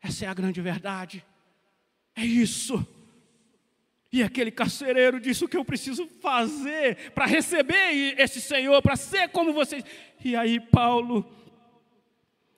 Essa 0.08 0.26
é 0.26 0.28
a 0.28 0.34
grande 0.34 0.62
verdade. 0.62 1.26
É 2.16 2.26
isso. 2.26 2.88
E 4.12 4.24
aquele 4.24 4.52
carcereiro 4.52 5.20
disse: 5.20 5.44
O 5.44 5.48
que 5.48 5.58
eu 5.58 5.66
preciso 5.66 6.08
fazer 6.22 7.12
para 7.12 7.26
receber 7.26 8.16
esse 8.18 8.40
Senhor, 8.40 8.82
para 8.82 8.96
ser 8.96 9.30
como 9.30 9.52
vocês. 9.52 9.84
E 10.24 10.36
aí, 10.36 10.60
Paulo 10.60 11.26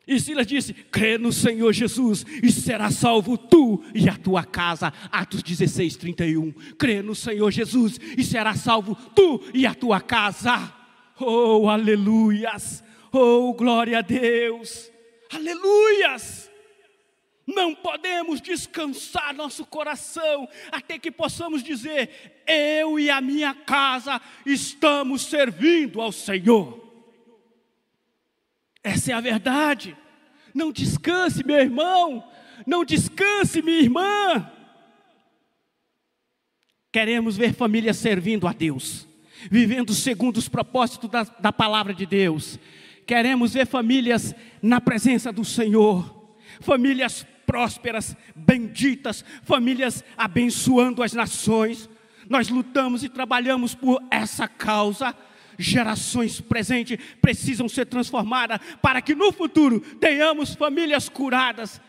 e 0.10 0.20
Silas 0.20 0.48
disse: 0.48 0.74
crê 0.74 1.20
no 1.20 1.32
Senhor 1.32 1.72
Jesus 1.72 2.26
e 2.42 2.52
será 2.52 2.90
salvo 2.90 3.38
tu 3.38 3.84
e 3.94 4.10
a 4.10 4.16
tua 4.16 4.44
casa. 4.44 4.92
Atos 5.12 5.44
16, 5.44 5.98
31. 5.98 6.52
Crê 6.78 7.04
no 7.04 7.14
Senhor 7.14 7.52
Jesus 7.52 8.00
e 8.18 8.24
será 8.24 8.56
salvo 8.56 8.96
tu 9.16 9.44
e 9.54 9.68
a 9.68 9.74
tua 9.76 10.02
casa. 10.02 10.74
Oh, 11.20 11.70
aleluias! 11.70 12.84
Oh, 13.12 13.54
glória 13.54 14.00
a 14.00 14.02
Deus! 14.02 14.92
Aleluias! 15.32 16.49
Não 17.56 17.74
podemos 17.74 18.40
descansar 18.40 19.34
nosso 19.34 19.66
coração 19.66 20.48
até 20.72 21.00
que 21.00 21.10
possamos 21.10 21.64
dizer: 21.64 22.44
eu 22.46 23.00
e 23.00 23.10
a 23.10 23.20
minha 23.20 23.56
casa 23.56 24.22
estamos 24.46 25.24
servindo 25.24 26.00
ao 26.00 26.12
Senhor. 26.12 26.80
Essa 28.84 29.12
é 29.12 29.16
a 29.16 29.22
verdade. 29.22 29.98
Não 30.54 30.72
descanse, 30.72 31.44
meu 31.44 31.58
irmão. 31.58 32.24
Não 32.68 32.86
descanse, 32.86 33.64
minha 33.64 33.80
irmã. 33.80 34.52
Queremos 36.92 37.36
ver 37.36 37.54
famílias 37.54 37.98
servindo 37.98 38.48
a 38.48 38.54
Deus, 38.54 39.08
vivendo 39.50 39.94
segundo 39.94 40.38
os 40.38 40.50
propósitos 40.50 41.10
da, 41.10 41.24
da 41.24 41.52
palavra 41.52 41.94
de 41.94 42.06
Deus. 42.06 42.60
Queremos 43.08 43.54
ver 43.54 43.66
famílias 43.66 44.36
na 44.62 44.80
presença 44.80 45.32
do 45.32 45.44
Senhor, 45.44 46.38
famílias 46.62 47.26
prósperas, 47.50 48.16
benditas, 48.36 49.26
famílias 49.42 50.04
abençoando 50.16 51.02
as 51.02 51.14
nações. 51.14 51.90
Nós 52.30 52.48
lutamos 52.48 53.04
e 53.04 53.10
trabalhamos 53.10 53.74
por 53.74 54.04
essa 54.12 54.48
causa. 54.48 55.16
Gerações 55.58 56.40
presentes 56.40 57.00
precisam 57.20 57.68
ser 57.68 57.88
transformadas 57.88 58.60
para 58.84 59.02
que 59.02 59.16
no 59.16 59.32
futuro 59.32 59.80
tenhamos 59.96 60.54
famílias 60.54 61.10
curadas 61.10 61.82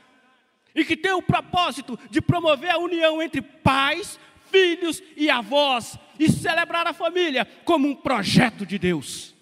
e 0.75 0.83
que 0.83 0.97
tenham 0.97 1.19
o 1.19 1.23
propósito 1.23 1.99
de 2.11 2.23
promover 2.23 2.71
a 2.71 2.79
união 2.79 3.21
entre 3.21 3.43
pais, 3.43 4.19
filhos 4.51 5.03
e 5.15 5.29
avós 5.29 5.99
e 6.19 6.33
celebrar 6.33 6.87
a 6.87 6.95
família 6.95 7.47
como 7.67 7.87
um 7.87 7.95
projeto 7.95 8.65
de 8.65 8.79
Deus. 8.79 9.37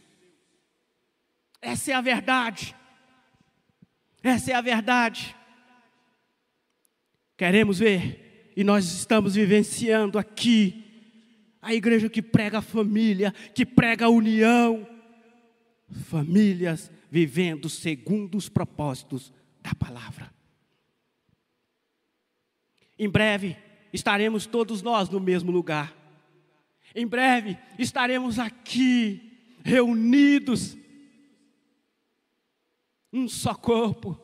Essa 1.62 1.92
é 1.92 1.94
a 1.94 2.00
verdade. 2.00 2.74
Essa 4.20 4.50
é 4.50 4.54
a 4.56 4.60
verdade. 4.60 5.37
Queremos 7.38 7.78
ver, 7.78 8.52
e 8.56 8.64
nós 8.64 8.84
estamos 8.84 9.36
vivenciando 9.36 10.18
aqui, 10.18 10.84
a 11.62 11.72
igreja 11.72 12.08
que 12.08 12.20
prega 12.20 12.58
a 12.58 12.62
família, 12.62 13.32
que 13.54 13.64
prega 13.64 14.06
a 14.06 14.08
união, 14.08 14.84
famílias 15.88 16.90
vivendo 17.08 17.68
segundo 17.68 18.36
os 18.36 18.48
propósitos 18.48 19.32
da 19.62 19.72
palavra. 19.72 20.34
Em 22.98 23.08
breve 23.08 23.56
estaremos 23.92 24.44
todos 24.44 24.82
nós 24.82 25.08
no 25.08 25.20
mesmo 25.20 25.52
lugar. 25.52 25.96
Em 26.92 27.06
breve 27.06 27.56
estaremos 27.78 28.40
aqui 28.40 29.54
reunidos, 29.62 30.76
um 33.12 33.28
só 33.28 33.54
corpo, 33.54 34.20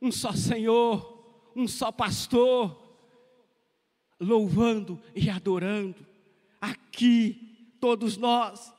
um 0.00 0.10
só 0.10 0.32
Senhor, 0.32 1.11
um 1.54 1.68
só 1.68 1.90
pastor, 1.92 2.80
louvando 4.20 5.00
e 5.14 5.28
adorando. 5.28 6.06
Aqui, 6.60 7.76
todos 7.80 8.16
nós. 8.16 8.72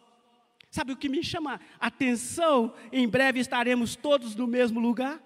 Sabe 0.70 0.94
o 0.94 0.98
que 0.98 1.10
me 1.10 1.24
chama 1.24 1.60
atenção? 1.80 2.74
Em 2.92 3.08
breve 3.08 3.40
estaremos 3.40 3.96
todos 3.96 4.36
no 4.36 4.48
mesmo 4.48 4.80
lugar. 4.80 5.22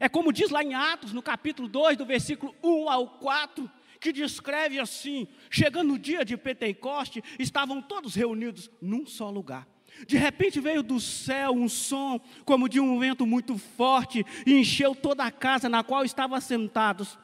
É 0.00 0.08
como 0.08 0.32
diz 0.32 0.50
lá 0.50 0.62
em 0.62 0.74
Atos, 0.74 1.12
no 1.12 1.22
capítulo 1.22 1.68
2, 1.68 1.96
do 1.96 2.06
versículo 2.06 2.54
1 2.62 2.88
ao 2.88 3.08
4, 3.18 3.70
que 4.00 4.12
descreve 4.12 4.78
assim: 4.78 5.28
chegando 5.50 5.88
no 5.88 5.98
dia 5.98 6.24
de 6.24 6.36
Pentecoste, 6.36 7.22
estavam 7.38 7.82
todos 7.82 8.14
reunidos 8.14 8.70
num 8.80 9.06
só 9.06 9.30
lugar. 9.30 9.68
De 10.06 10.16
repente 10.16 10.60
veio 10.60 10.82
do 10.82 11.00
céu 11.00 11.52
um 11.52 11.68
som 11.68 12.20
como 12.44 12.68
de 12.68 12.80
um 12.80 12.98
vento 12.98 13.26
muito 13.26 13.58
forte 13.58 14.24
e 14.46 14.54
encheu 14.54 14.94
toda 14.94 15.24
a 15.24 15.30
casa 15.30 15.68
na 15.68 15.82
qual 15.82 16.04
estavam 16.04 16.40
sentados. 16.40 17.18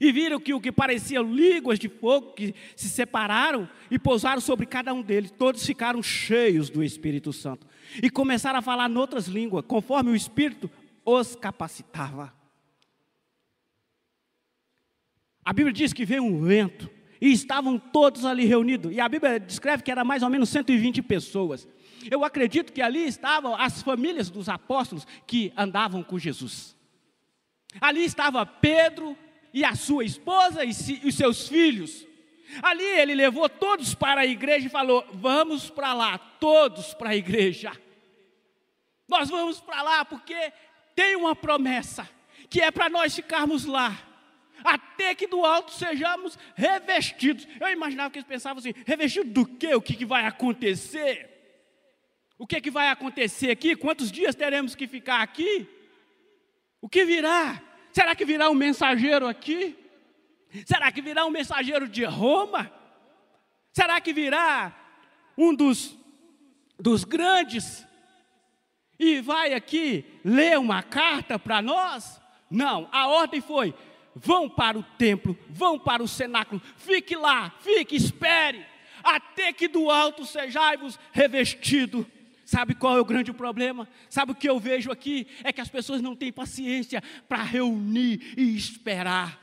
E 0.00 0.12
viram 0.12 0.40
que 0.40 0.54
o 0.54 0.60
que 0.60 0.70
parecia 0.70 1.20
línguas 1.20 1.78
de 1.78 1.88
fogo 1.88 2.32
que 2.32 2.54
se 2.76 2.88
separaram 2.88 3.68
e 3.90 3.98
pousaram 3.98 4.40
sobre 4.40 4.64
cada 4.64 4.94
um 4.94 5.02
deles. 5.02 5.30
Todos 5.30 5.66
ficaram 5.66 6.02
cheios 6.02 6.70
do 6.70 6.84
Espírito 6.84 7.32
Santo 7.32 7.66
e 8.02 8.08
começaram 8.08 8.60
a 8.60 8.62
falar 8.62 8.88
em 8.88 8.96
outras 8.96 9.26
línguas, 9.26 9.64
conforme 9.66 10.10
o 10.10 10.16
Espírito 10.16 10.70
os 11.04 11.34
capacitava. 11.34 12.32
A 15.44 15.52
Bíblia 15.52 15.72
diz 15.72 15.92
que 15.92 16.04
veio 16.04 16.22
um 16.22 16.40
vento 16.40 16.88
e 17.22 17.30
estavam 17.30 17.78
todos 17.78 18.24
ali 18.24 18.44
reunidos. 18.44 18.92
E 18.92 19.00
a 19.00 19.08
Bíblia 19.08 19.38
descreve 19.38 19.84
que 19.84 19.92
era 19.92 20.02
mais 20.02 20.24
ou 20.24 20.28
menos 20.28 20.48
120 20.48 21.00
pessoas. 21.02 21.68
Eu 22.10 22.24
acredito 22.24 22.72
que 22.72 22.82
ali 22.82 23.06
estavam 23.06 23.54
as 23.54 23.80
famílias 23.80 24.28
dos 24.28 24.48
apóstolos 24.48 25.06
que 25.24 25.52
andavam 25.56 26.02
com 26.02 26.18
Jesus. 26.18 26.76
Ali 27.80 28.02
estava 28.02 28.44
Pedro 28.44 29.16
e 29.54 29.64
a 29.64 29.76
sua 29.76 30.04
esposa 30.04 30.64
e 30.64 30.70
os 31.06 31.14
seus 31.14 31.46
filhos. 31.46 32.04
Ali 32.60 32.82
ele 32.82 33.14
levou 33.14 33.48
todos 33.48 33.94
para 33.94 34.22
a 34.22 34.26
igreja 34.26 34.66
e 34.66 34.68
falou: 34.68 35.06
Vamos 35.12 35.70
para 35.70 35.94
lá, 35.94 36.18
todos 36.18 36.92
para 36.92 37.10
a 37.10 37.16
igreja. 37.16 37.70
Nós 39.06 39.30
vamos 39.30 39.60
para 39.60 39.80
lá 39.80 40.04
porque 40.04 40.52
tem 40.96 41.14
uma 41.14 41.36
promessa 41.36 42.08
que 42.50 42.60
é 42.60 42.72
para 42.72 42.88
nós 42.88 43.14
ficarmos 43.14 43.64
lá 43.64 43.96
até 44.64 45.14
que 45.14 45.26
do 45.26 45.44
alto 45.44 45.72
sejamos 45.72 46.38
revestidos. 46.54 47.46
Eu 47.60 47.68
imaginava 47.68 48.10
que 48.10 48.18
eles 48.18 48.28
pensavam 48.28 48.58
assim: 48.58 48.74
revestido 48.86 49.30
do 49.30 49.46
quê? 49.46 49.74
O 49.74 49.82
que, 49.82 49.94
que 49.94 50.06
vai 50.06 50.26
acontecer? 50.26 51.30
O 52.38 52.46
que, 52.46 52.60
que 52.60 52.70
vai 52.70 52.88
acontecer 52.88 53.50
aqui? 53.50 53.76
Quantos 53.76 54.10
dias 54.10 54.34
teremos 54.34 54.74
que 54.74 54.88
ficar 54.88 55.22
aqui? 55.22 55.68
O 56.80 56.88
que 56.88 57.04
virá? 57.04 57.62
Será 57.92 58.16
que 58.16 58.24
virá 58.24 58.50
um 58.50 58.54
mensageiro 58.54 59.28
aqui? 59.28 59.78
Será 60.66 60.90
que 60.90 61.00
virá 61.00 61.24
um 61.24 61.30
mensageiro 61.30 61.88
de 61.88 62.04
Roma? 62.04 62.72
Será 63.72 64.00
que 64.00 64.12
virá 64.12 64.74
um 65.36 65.54
dos, 65.54 65.96
dos 66.78 67.04
grandes 67.04 67.86
e 68.98 69.20
vai 69.20 69.54
aqui 69.54 70.04
ler 70.24 70.58
uma 70.58 70.82
carta 70.82 71.38
para 71.38 71.62
nós? 71.62 72.20
Não, 72.50 72.88
a 72.92 73.08
ordem 73.08 73.40
foi: 73.40 73.74
vão 74.14 74.48
para 74.48 74.78
o 74.78 74.82
templo, 74.82 75.38
vão 75.48 75.78
para 75.78 76.02
o 76.02 76.08
cenáculo, 76.08 76.60
fique 76.76 77.16
lá, 77.16 77.50
fique, 77.60 77.96
espere, 77.96 78.64
até 79.02 79.52
que 79.52 79.68
do 79.68 79.90
alto 79.90 80.24
sejais 80.24 80.98
revestido. 81.12 82.06
Sabe 82.44 82.74
qual 82.74 82.96
é 82.96 83.00
o 83.00 83.04
grande 83.04 83.32
problema? 83.32 83.88
Sabe 84.10 84.32
o 84.32 84.34
que 84.34 84.48
eu 84.48 84.58
vejo 84.58 84.90
aqui? 84.90 85.26
É 85.42 85.52
que 85.52 85.60
as 85.60 85.68
pessoas 85.68 86.02
não 86.02 86.14
têm 86.14 86.32
paciência 86.32 87.02
para 87.28 87.42
reunir 87.42 88.34
e 88.36 88.54
esperar. 88.56 89.40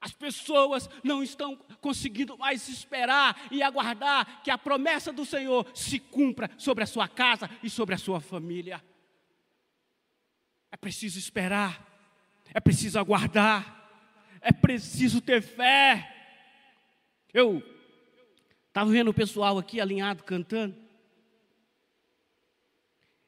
As 0.00 0.12
pessoas 0.12 0.88
não 1.02 1.22
estão 1.22 1.56
conseguindo 1.80 2.36
mais 2.36 2.68
esperar 2.68 3.48
e 3.50 3.62
aguardar 3.62 4.42
que 4.42 4.50
a 4.50 4.58
promessa 4.58 5.12
do 5.12 5.24
Senhor 5.24 5.66
se 5.74 5.98
cumpra 5.98 6.50
sobre 6.58 6.84
a 6.84 6.86
sua 6.86 7.08
casa 7.08 7.50
e 7.62 7.70
sobre 7.70 7.94
a 7.94 7.98
sua 7.98 8.20
família. 8.20 8.82
É 10.70 10.76
preciso 10.76 11.18
esperar 11.18 11.93
é 12.52 12.60
preciso 12.60 12.98
aguardar, 12.98 13.88
é 14.40 14.52
preciso 14.52 15.20
ter 15.20 15.42
fé. 15.42 16.10
Eu 17.32 17.62
estava 18.68 18.90
vendo 18.90 19.08
o 19.08 19.14
pessoal 19.14 19.58
aqui 19.58 19.80
alinhado 19.80 20.22
cantando, 20.24 20.74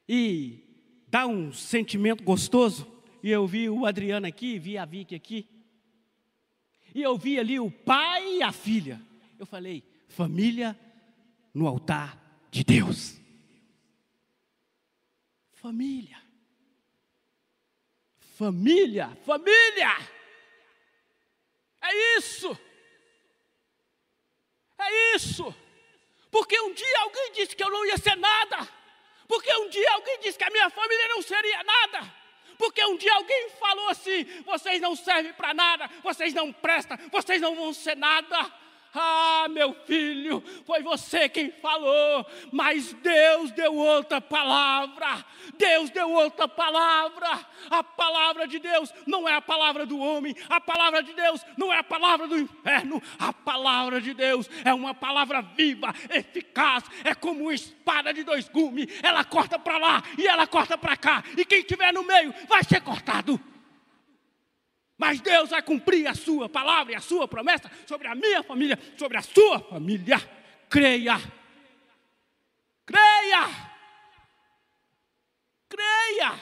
e 0.07 0.63
dá 1.07 1.25
um 1.27 1.51
sentimento 1.51 2.23
gostoso 2.23 2.87
e 3.21 3.29
eu 3.29 3.45
vi 3.45 3.69
o 3.69 3.85
Adriano 3.85 4.25
aqui, 4.25 4.57
vi 4.57 4.77
a 4.77 4.85
Vicky 4.85 5.15
aqui, 5.15 5.47
e 6.93 7.01
eu 7.01 7.17
vi 7.17 7.37
ali 7.37 7.59
o 7.59 7.69
pai 7.69 8.37
e 8.37 8.43
a 8.43 8.51
filha. 8.51 9.01
Eu 9.37 9.45
falei, 9.45 9.83
família 10.07 10.79
no 11.53 11.67
altar 11.67 12.17
de 12.49 12.63
Deus. 12.63 13.19
Família. 15.51 16.17
Família, 18.37 19.17
família. 19.25 19.97
É 21.81 22.17
isso. 22.17 22.55
É 24.77 25.15
isso. 25.15 25.55
Porque 26.29 26.59
um 26.61 26.71
dia 26.71 26.99
alguém 26.99 27.31
disse 27.31 27.55
que 27.55 27.63
eu 27.63 27.71
não 27.71 27.83
ia 27.83 27.97
ser 27.97 28.15
nada. 28.15 28.59
Porque 29.27 29.51
um 29.55 29.69
dia 29.69 29.91
alguém 29.93 30.19
disse 30.19 30.37
que 30.37 30.43
a 30.43 30.51
minha 30.51 30.69
família 30.69 31.07
não 31.07 31.21
seria 31.23 31.63
nada. 31.63 32.13
Porque 32.59 32.85
um 32.85 32.95
dia 32.95 33.11
alguém 33.15 33.49
falou 33.59 33.89
assim: 33.89 34.23
vocês 34.43 34.79
não 34.79 34.95
servem 34.95 35.33
para 35.33 35.55
nada, 35.55 35.89
vocês 36.03 36.31
não 36.31 36.53
prestam, 36.53 36.95
vocês 37.11 37.41
não 37.41 37.55
vão 37.55 37.73
ser 37.73 37.97
nada. 37.97 38.53
Ah, 38.99 39.47
meu 39.47 39.75
filho, 39.85 40.43
foi 40.65 40.81
você 40.81 41.29
quem 41.29 41.51
falou, 41.51 42.25
mas 42.51 42.93
Deus 42.93 43.51
deu 43.51 43.75
outra 43.75 44.19
palavra. 44.19 45.23
Deus 45.55 45.91
deu 45.91 46.09
outra 46.11 46.47
palavra. 46.47 47.45
A 47.69 47.83
palavra 47.83 48.47
de 48.47 48.57
Deus 48.57 48.91
não 49.05 49.29
é 49.29 49.35
a 49.35 49.41
palavra 49.41 49.85
do 49.85 49.99
homem, 49.99 50.35
a 50.49 50.59
palavra 50.59 51.03
de 51.03 51.13
Deus 51.13 51.45
não 51.55 51.71
é 51.71 51.77
a 51.77 51.83
palavra 51.83 52.27
do 52.27 52.39
inferno. 52.39 53.01
A 53.19 53.31
palavra 53.31 54.01
de 54.01 54.15
Deus 54.15 54.49
é 54.65 54.73
uma 54.73 54.95
palavra 54.95 55.41
viva, 55.41 55.93
eficaz, 56.09 56.83
é 57.03 57.13
como 57.13 57.43
uma 57.43 57.53
espada 57.53 58.11
de 58.11 58.23
dois 58.23 58.49
gumes. 58.49 58.87
Ela 59.03 59.23
corta 59.23 59.59
para 59.59 59.77
lá 59.77 60.03
e 60.17 60.25
ela 60.25 60.47
corta 60.47 60.75
para 60.75 60.97
cá, 60.97 61.23
e 61.37 61.45
quem 61.45 61.59
estiver 61.59 61.93
no 61.93 62.03
meio 62.03 62.33
vai 62.47 62.63
ser 62.63 62.81
cortado. 62.81 63.39
Mas 64.97 65.21
Deus 65.21 65.51
vai 65.51 65.61
cumprir 65.61 66.07
a 66.07 66.15
sua 66.15 66.49
palavra 66.49 66.93
e 66.93 66.95
a 66.95 67.01
sua 67.01 67.27
promessa 67.27 67.69
sobre 67.85 68.07
a 68.07 68.15
minha 68.15 68.41
família, 68.41 68.79
sobre 68.97 69.17
a 69.17 69.21
sua 69.21 69.59
família. 69.59 70.17
Creia. 70.67 71.17
Creia. 72.85 73.71
Creia. 75.69 76.39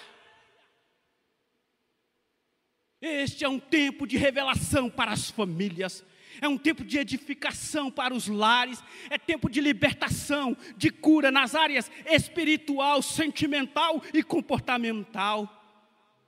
Este 3.02 3.44
é 3.44 3.50
um 3.50 3.60
tempo 3.60 4.08
de 4.08 4.16
revelação 4.16 4.90
para 4.90 5.12
as 5.12 5.30
famílias. 5.30 6.04
É 6.42 6.48
um 6.48 6.58
tempo 6.58 6.84
de 6.84 6.98
edificação 6.98 7.90
para 7.90 8.14
os 8.14 8.28
lares, 8.28 8.84
é 9.10 9.18
tempo 9.18 9.50
de 9.50 9.62
libertação, 9.62 10.56
de 10.76 10.90
cura 10.90 11.32
nas 11.32 11.56
áreas 11.56 11.90
espiritual, 12.06 13.02
sentimental 13.02 14.02
e 14.14 14.22
comportamental. 14.22 15.50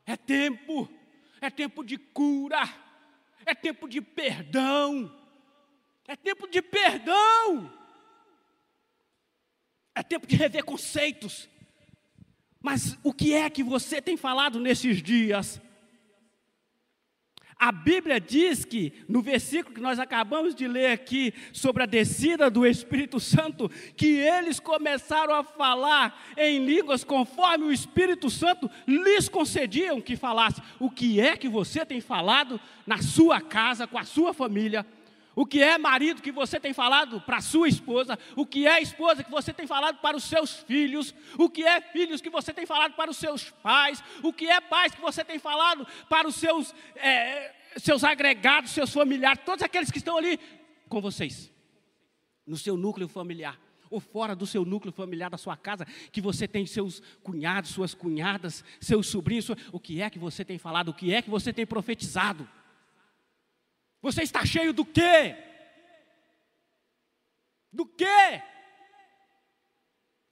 É 0.06 0.16
tempo 0.16 0.90
é 1.42 1.50
tempo 1.50 1.84
de 1.84 1.98
cura, 1.98 2.62
é 3.46 3.54
tempo 3.54 3.88
de 3.88 4.02
perdão, 4.02 5.14
é 6.08 6.16
tempo 6.16 6.48
de 6.48 6.62
perdão, 6.62 7.72
é 9.94 10.04
tempo 10.04 10.28
de 10.28 10.36
rever 10.36 10.64
conceitos. 10.64 11.50
Mas 12.62 12.98
o 13.04 13.14
que 13.14 13.34
é 13.34 13.50
que 13.50 13.64
você 13.64 14.02
tem 14.02 14.18
falado 14.18 14.60
nesses 14.60 15.02
dias? 15.02 15.62
A 17.60 17.72
Bíblia 17.72 18.20
diz 18.20 18.64
que, 18.64 18.94
no 19.08 19.22
versículo 19.22 19.74
que 19.74 19.82
nós 19.82 19.98
acabamos 19.98 20.54
de 20.54 20.68
ler 20.68 20.92
aqui, 20.92 21.34
sobre 21.52 21.82
a 21.82 21.88
descida 21.88 22.52
do 22.52 22.68
Espírito 22.68 23.20
Santo, 23.20 23.70
que 23.96 24.18
eles 24.18 24.60
começaram 24.60 25.34
a 25.34 25.44
falar 25.44 26.22
em 26.38 26.64
línguas 26.64 27.04
conforme 27.04 27.66
o 27.66 27.72
Espírito 27.72 28.30
Santo 28.30 28.70
lhes 28.88 29.28
concediam 29.28 30.00
que 30.00 30.16
falasse. 30.16 30.62
O 30.80 30.92
que 30.92 31.20
é 31.20 31.36
que 31.36 31.50
você 31.50 31.84
tem 31.84 32.00
falado 32.00 32.62
na 32.86 33.02
sua 33.02 33.42
casa, 33.42 33.88
com 33.88 33.98
a 33.98 34.04
sua 34.04 34.36
família? 34.36 34.86
O 35.38 35.46
que 35.46 35.62
é 35.62 35.78
marido 35.78 36.20
que 36.20 36.32
você 36.32 36.60
tem 36.60 36.74
falado 36.74 37.22
para 37.22 37.42
sua 37.42 37.68
esposa, 37.68 38.18
o 38.36 38.44
que 38.44 38.66
é 38.66 38.82
esposa 38.82 39.24
que 39.24 39.30
você 39.30 39.54
tem 39.54 39.68
falado 39.68 40.00
para 40.00 40.18
os 40.18 40.24
seus 40.24 40.52
filhos, 40.64 41.14
o 41.38 41.48
que 41.48 41.64
é 41.64 41.80
filhos 41.80 42.22
que 42.22 42.30
você 42.32 42.52
tem 42.52 42.66
falado 42.66 42.96
para 42.96 43.12
os 43.12 43.18
seus 43.18 43.52
pais, 43.52 44.04
o 44.24 44.34
que 44.34 44.48
é 44.48 44.60
pais 44.60 44.96
que 44.96 45.00
você 45.00 45.24
tem 45.24 45.38
falado 45.38 45.86
para 46.10 46.28
os 46.28 46.34
seus, 46.38 46.74
é, 46.96 47.54
seus 47.78 48.04
agregados, 48.04 48.72
seus 48.72 48.92
familiares, 48.92 49.44
todos 49.46 49.62
aqueles 49.62 49.92
que 49.92 50.00
estão 50.00 50.18
ali 50.18 50.40
com 50.90 51.00
vocês, 51.00 51.54
no 52.44 52.58
seu 52.58 52.76
núcleo 52.76 53.08
familiar 53.08 53.60
ou 53.92 54.00
fora 54.00 54.36
do 54.36 54.48
seu 54.48 54.66
núcleo 54.66 54.92
familiar, 54.92 55.30
da 55.30 55.38
sua 55.38 55.56
casa, 55.56 55.86
que 56.12 56.20
você 56.20 56.48
tem 56.48 56.66
seus 56.66 57.00
cunhados, 57.22 57.70
suas 57.70 57.94
cunhadas, 57.94 58.64
seus 58.82 59.06
sobrinhos, 59.06 59.52
o 59.72 59.80
que 59.80 60.02
é 60.02 60.10
que 60.10 60.18
você 60.18 60.44
tem 60.44 60.58
falado, 60.58 60.90
o 60.90 60.94
que 60.96 61.14
é 61.14 61.22
que 61.22 61.30
você 61.30 61.54
tem 61.54 61.66
profetizado? 61.66 62.50
Você 64.02 64.24
está 64.24 64.46
cheio 64.46 64.74
do 64.74 64.86
quê? 64.86 65.36
Do 67.72 67.86
quê? 67.86 68.42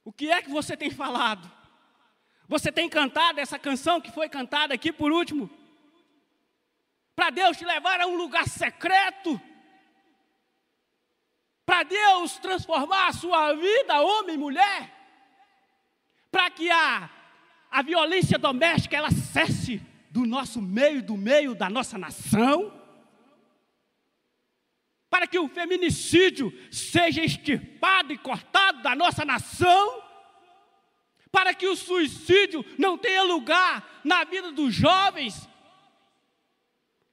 O 0.04 0.12
que 0.12 0.30
é 0.30 0.40
que 0.40 0.50
você 0.50 0.76
tem 0.76 0.90
falado? 0.90 1.50
Você 2.48 2.70
tem 2.70 2.88
cantado 2.88 3.40
essa 3.40 3.58
canção 3.58 4.00
que 4.00 4.10
foi 4.10 4.28
cantada 4.28 4.72
aqui 4.72 4.92
por 4.92 5.10
último? 5.10 5.50
Para 7.14 7.30
Deus 7.30 7.56
te 7.56 7.64
levar 7.64 8.00
a 8.00 8.06
um 8.06 8.14
lugar 8.14 8.46
secreto? 8.46 9.40
Para 11.64 11.82
Deus 11.82 12.38
transformar 12.38 13.08
a 13.08 13.12
sua 13.12 13.52
vida, 13.54 14.00
homem 14.00 14.36
e 14.36 14.38
mulher? 14.38 14.92
Para 16.30 16.50
que 16.50 16.70
a, 16.70 17.10
a 17.70 17.82
violência 17.82 18.38
doméstica 18.38 18.96
ela 18.96 19.10
cesse 19.10 19.78
do 20.10 20.24
nosso 20.24 20.62
meio, 20.62 21.02
do 21.02 21.16
meio 21.16 21.54
da 21.54 21.68
nossa 21.68 21.98
nação? 21.98 22.72
Para 25.16 25.26
que 25.26 25.38
o 25.38 25.48
feminicídio 25.48 26.52
seja 26.70 27.24
extirpado 27.24 28.12
e 28.12 28.18
cortado 28.18 28.82
da 28.82 28.94
nossa 28.94 29.24
nação, 29.24 30.02
para 31.32 31.54
que 31.54 31.66
o 31.66 31.74
suicídio 31.74 32.62
não 32.76 32.98
tenha 32.98 33.22
lugar 33.22 34.02
na 34.04 34.24
vida 34.24 34.52
dos 34.52 34.74
jovens, 34.74 35.48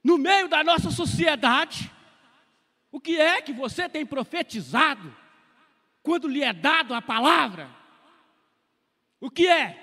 no 0.02 0.18
meio 0.18 0.48
da 0.48 0.62
nossa 0.62 0.90
sociedade. 0.90 1.90
O 2.92 3.00
que 3.00 3.18
é 3.18 3.40
que 3.40 3.54
você 3.54 3.88
tem 3.88 4.04
profetizado 4.04 5.16
quando 6.02 6.28
lhe 6.28 6.42
é 6.42 6.52
dado 6.52 6.92
a 6.92 7.00
palavra? 7.00 7.74
O 9.18 9.30
que 9.30 9.48
é? 9.48 9.82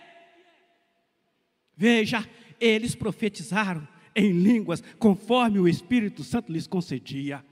Veja, 1.75 2.29
eles 2.59 2.93
profetizaram 2.93 3.87
em 4.15 4.31
línguas 4.31 4.83
conforme 4.99 5.57
o 5.57 5.67
Espírito 5.67 6.23
Santo 6.23 6.51
lhes 6.51 6.67
concedia. 6.67 7.43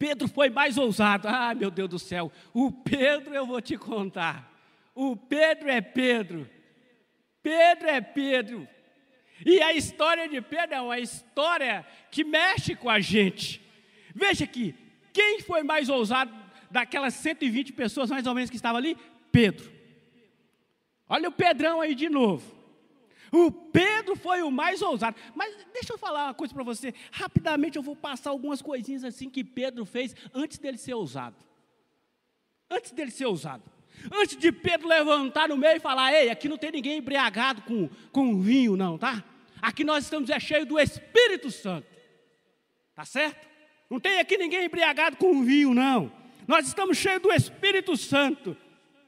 Pedro 0.00 0.26
foi 0.26 0.48
mais 0.48 0.78
ousado. 0.78 1.28
Ah, 1.28 1.54
meu 1.54 1.70
Deus 1.70 1.90
do 1.90 1.98
céu, 1.98 2.32
o 2.54 2.72
Pedro 2.72 3.34
eu 3.34 3.44
vou 3.44 3.60
te 3.60 3.76
contar. 3.76 4.50
O 4.94 5.14
Pedro 5.14 5.68
é 5.68 5.82
Pedro. 5.82 6.48
Pedro 7.42 7.86
é 7.86 8.00
Pedro. 8.00 8.66
E 9.44 9.60
a 9.60 9.74
história 9.74 10.26
de 10.26 10.40
Pedro 10.40 10.74
é 10.74 10.80
uma 10.80 10.98
história 10.98 11.86
que 12.10 12.24
mexe 12.24 12.74
com 12.74 12.88
a 12.88 12.98
gente. 12.98 13.60
Veja 14.14 14.44
aqui, 14.44 14.74
quem 15.12 15.42
foi 15.42 15.62
mais 15.62 15.90
ousado 15.90 16.32
daquelas 16.70 17.12
120 17.12 17.74
pessoas 17.74 18.08
mais 18.08 18.26
ou 18.26 18.34
menos 18.34 18.48
que 18.48 18.56
estavam 18.56 18.78
ali? 18.78 18.96
Pedro. 19.30 19.70
Olha 21.10 21.28
o 21.28 21.32
Pedrão 21.32 21.78
aí 21.82 21.94
de 21.94 22.08
novo. 22.08 22.59
O 23.32 23.50
Pedro 23.50 24.16
foi 24.16 24.42
o 24.42 24.50
mais 24.50 24.82
ousado. 24.82 25.16
Mas 25.34 25.54
deixa 25.72 25.92
eu 25.92 25.98
falar 25.98 26.26
uma 26.26 26.34
coisa 26.34 26.52
para 26.52 26.64
você. 26.64 26.92
Rapidamente 27.12 27.76
eu 27.76 27.82
vou 27.82 27.94
passar 27.94 28.30
algumas 28.30 28.60
coisinhas 28.60 29.04
assim 29.04 29.30
que 29.30 29.44
Pedro 29.44 29.84
fez 29.84 30.14
antes 30.34 30.58
dele 30.58 30.78
ser 30.78 30.94
ousado. 30.94 31.36
Antes 32.68 32.90
dele 32.92 33.10
ser 33.10 33.26
ousado. 33.26 33.62
Antes 34.12 34.36
de 34.36 34.50
Pedro 34.50 34.88
levantar 34.88 35.48
no 35.48 35.56
meio 35.56 35.76
e 35.76 35.80
falar: 35.80 36.12
Ei, 36.12 36.30
aqui 36.30 36.48
não 36.48 36.56
tem 36.56 36.72
ninguém 36.72 36.98
embriagado 36.98 37.62
com, 37.62 37.88
com 38.10 38.40
vinho, 38.40 38.76
não, 38.76 38.96
tá? 38.96 39.24
Aqui 39.60 39.84
nós 39.84 40.04
estamos 40.04 40.30
é 40.30 40.40
cheio 40.40 40.64
do 40.64 40.78
Espírito 40.78 41.50
Santo. 41.50 41.86
Tá 42.94 43.04
certo? 43.04 43.48
Não 43.88 44.00
tem 44.00 44.18
aqui 44.20 44.38
ninguém 44.38 44.64
embriagado 44.64 45.16
com 45.16 45.42
vinho, 45.42 45.74
não. 45.74 46.12
Nós 46.46 46.66
estamos 46.66 46.96
cheios 46.96 47.20
do 47.20 47.32
Espírito 47.32 47.96
Santo. 47.96 48.56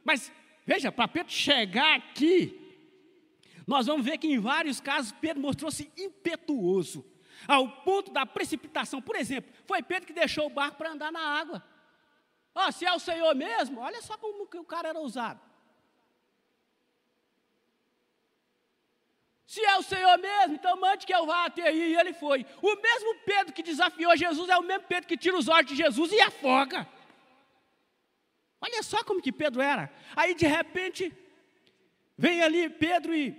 Mas 0.05 0.31
veja, 0.67 0.93
para 0.93 1.09
Pedro 1.09 1.33
chegar 1.33 1.97
aqui, 1.97 2.62
nós 3.67 3.87
vamos 3.87 4.05
ver 4.05 4.19
que 4.19 4.27
em 4.27 4.39
vários 4.39 4.81
casos 4.81 5.13
Pedro 5.13 5.41
mostrou-se 5.41 5.91
impetuoso, 5.97 7.05
ao 7.47 7.69
ponto 7.83 8.11
da 8.11 8.25
precipitação. 8.25 9.01
Por 9.01 9.17
exemplo, 9.17 9.53
foi 9.67 9.83
Pedro 9.83 10.07
que 10.07 10.13
deixou 10.13 10.47
o 10.47 10.51
barco 10.51 10.77
para 10.77 10.91
andar 10.91 11.11
na 11.13 11.21
água. 11.21 11.63
Oh, 12.55 12.71
se 12.71 12.85
é 12.85 12.93
o 12.93 12.99
Senhor 12.99 13.35
mesmo, 13.35 13.81
olha 13.81 14.01
só 14.03 14.17
como 14.19 14.45
o 14.45 14.65
cara 14.65 14.89
era 14.89 14.99
ousado. 14.99 15.41
Se 19.47 19.63
é 19.63 19.77
o 19.77 19.83
Senhor 19.83 20.19
mesmo, 20.19 20.55
então 20.55 20.81
mande 20.81 21.05
que 21.05 21.15
eu 21.15 21.27
vá 21.27 21.45
até 21.45 21.69
aí. 21.69 21.93
E 21.93 21.97
ele 21.97 22.15
foi. 22.15 22.47
O 22.63 22.75
mesmo 22.75 23.17
Pedro 23.27 23.53
que 23.53 23.63
desafiou 23.63 24.17
Jesus 24.17 24.49
é 24.49 24.57
o 24.57 24.63
mesmo 24.63 24.85
Pedro 24.85 25.07
que 25.07 25.17
tira 25.17 25.37
os 25.37 25.47
olhos 25.47 25.67
de 25.67 25.77
Jesus 25.77 26.11
e 26.11 26.21
afoga. 26.21 26.89
Olha 28.59 28.83
só 28.83 29.05
como 29.05 29.21
que 29.21 29.31
Pedro 29.31 29.61
era. 29.61 29.93
Aí 30.17 30.35
de 30.35 30.47
repente, 30.47 31.13
vem 32.17 32.41
ali 32.41 32.71
Pedro 32.71 33.15
e 33.15 33.33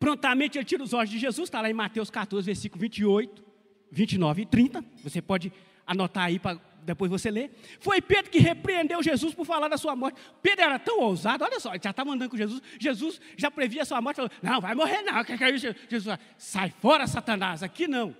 Prontamente 0.00 0.56
ele 0.56 0.64
tira 0.64 0.82
os 0.82 0.94
olhos 0.94 1.10
de 1.10 1.18
Jesus, 1.18 1.46
está 1.46 1.60
lá 1.60 1.68
em 1.70 1.74
Mateus 1.74 2.10
14, 2.10 2.44
versículo 2.44 2.80
28, 2.80 3.44
29 3.92 4.42
e 4.42 4.46
30. 4.46 4.84
Você 5.04 5.20
pode 5.20 5.52
anotar 5.86 6.24
aí 6.24 6.38
para 6.38 6.58
depois 6.82 7.10
você 7.10 7.30
ler. 7.30 7.50
Foi 7.78 8.00
Pedro 8.00 8.30
que 8.30 8.38
repreendeu 8.38 9.02
Jesus 9.02 9.34
por 9.34 9.44
falar 9.44 9.68
da 9.68 9.76
sua 9.76 9.94
morte. 9.94 10.18
Pedro 10.42 10.64
era 10.64 10.78
tão 10.78 11.00
ousado, 11.00 11.44
olha 11.44 11.60
só, 11.60 11.74
ele 11.74 11.80
já 11.84 11.90
estava 11.90 12.10
andando 12.10 12.30
com 12.30 12.36
Jesus. 12.38 12.62
Jesus 12.78 13.20
já 13.36 13.50
previa 13.50 13.82
a 13.82 13.84
sua 13.84 14.00
morte, 14.00 14.16
falou: 14.16 14.30
Não, 14.42 14.58
vai 14.58 14.74
morrer 14.74 15.02
não. 15.02 15.18
É? 15.18 15.24
Jesus 15.88 16.18
sai 16.38 16.72
fora, 16.80 17.06
Satanás, 17.06 17.62
aqui 17.62 17.86
não. 17.86 18.16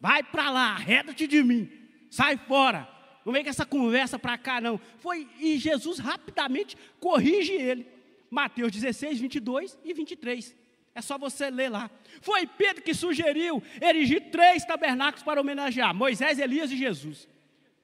Vai 0.00 0.22
para 0.22 0.50
lá, 0.50 0.70
arreda-te 0.70 1.26
de 1.26 1.42
mim. 1.42 1.68
Sai 2.08 2.36
fora. 2.36 2.88
Não 3.26 3.32
vem 3.32 3.42
com 3.42 3.50
essa 3.50 3.66
conversa 3.66 4.20
para 4.20 4.38
cá, 4.38 4.60
não. 4.60 4.80
Foi, 5.00 5.28
e 5.40 5.58
Jesus 5.58 5.98
rapidamente 5.98 6.76
corrige 7.00 7.52
ele. 7.52 7.86
Mateus 8.30 8.70
16, 8.70 9.18
22 9.18 9.76
e 9.84 9.92
23. 9.92 10.67
É 10.98 11.00
só 11.00 11.16
você 11.16 11.48
ler 11.48 11.68
lá. 11.68 11.88
Foi 12.20 12.44
Pedro 12.44 12.82
que 12.82 12.92
sugeriu 12.92 13.62
erigir 13.80 14.32
três 14.32 14.64
tabernáculos 14.64 15.22
para 15.22 15.40
homenagear 15.40 15.94
Moisés, 15.94 16.40
Elias 16.40 16.72
e 16.72 16.76
Jesus. 16.76 17.28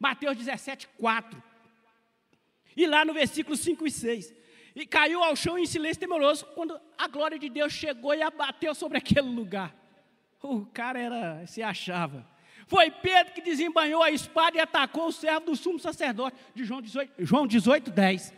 Mateus 0.00 0.36
17, 0.36 0.88
4. 0.98 1.40
E 2.76 2.88
lá 2.88 3.04
no 3.04 3.14
versículo 3.14 3.56
5 3.56 3.86
e 3.86 3.90
6. 3.92 4.34
E 4.74 4.84
caiu 4.84 5.22
ao 5.22 5.36
chão 5.36 5.56
em 5.56 5.64
silêncio 5.64 6.00
temoroso 6.00 6.44
quando 6.56 6.76
a 6.98 7.06
glória 7.06 7.38
de 7.38 7.48
Deus 7.48 7.72
chegou 7.72 8.12
e 8.12 8.20
abateu 8.20 8.74
sobre 8.74 8.98
aquele 8.98 9.28
lugar. 9.28 9.72
O 10.42 10.66
cara 10.66 10.98
era, 10.98 11.46
se 11.46 11.62
achava. 11.62 12.28
Foi 12.66 12.90
Pedro 12.90 13.32
que 13.32 13.40
desembanhou 13.40 14.02
a 14.02 14.10
espada 14.10 14.56
e 14.56 14.60
atacou 14.60 15.06
o 15.06 15.12
servo 15.12 15.46
do 15.46 15.54
sumo 15.54 15.78
sacerdote, 15.78 16.36
de 16.52 16.64
João 16.64 16.82
18, 16.82 17.12
João 17.20 17.46
18 17.46 17.92
10. 17.92 18.34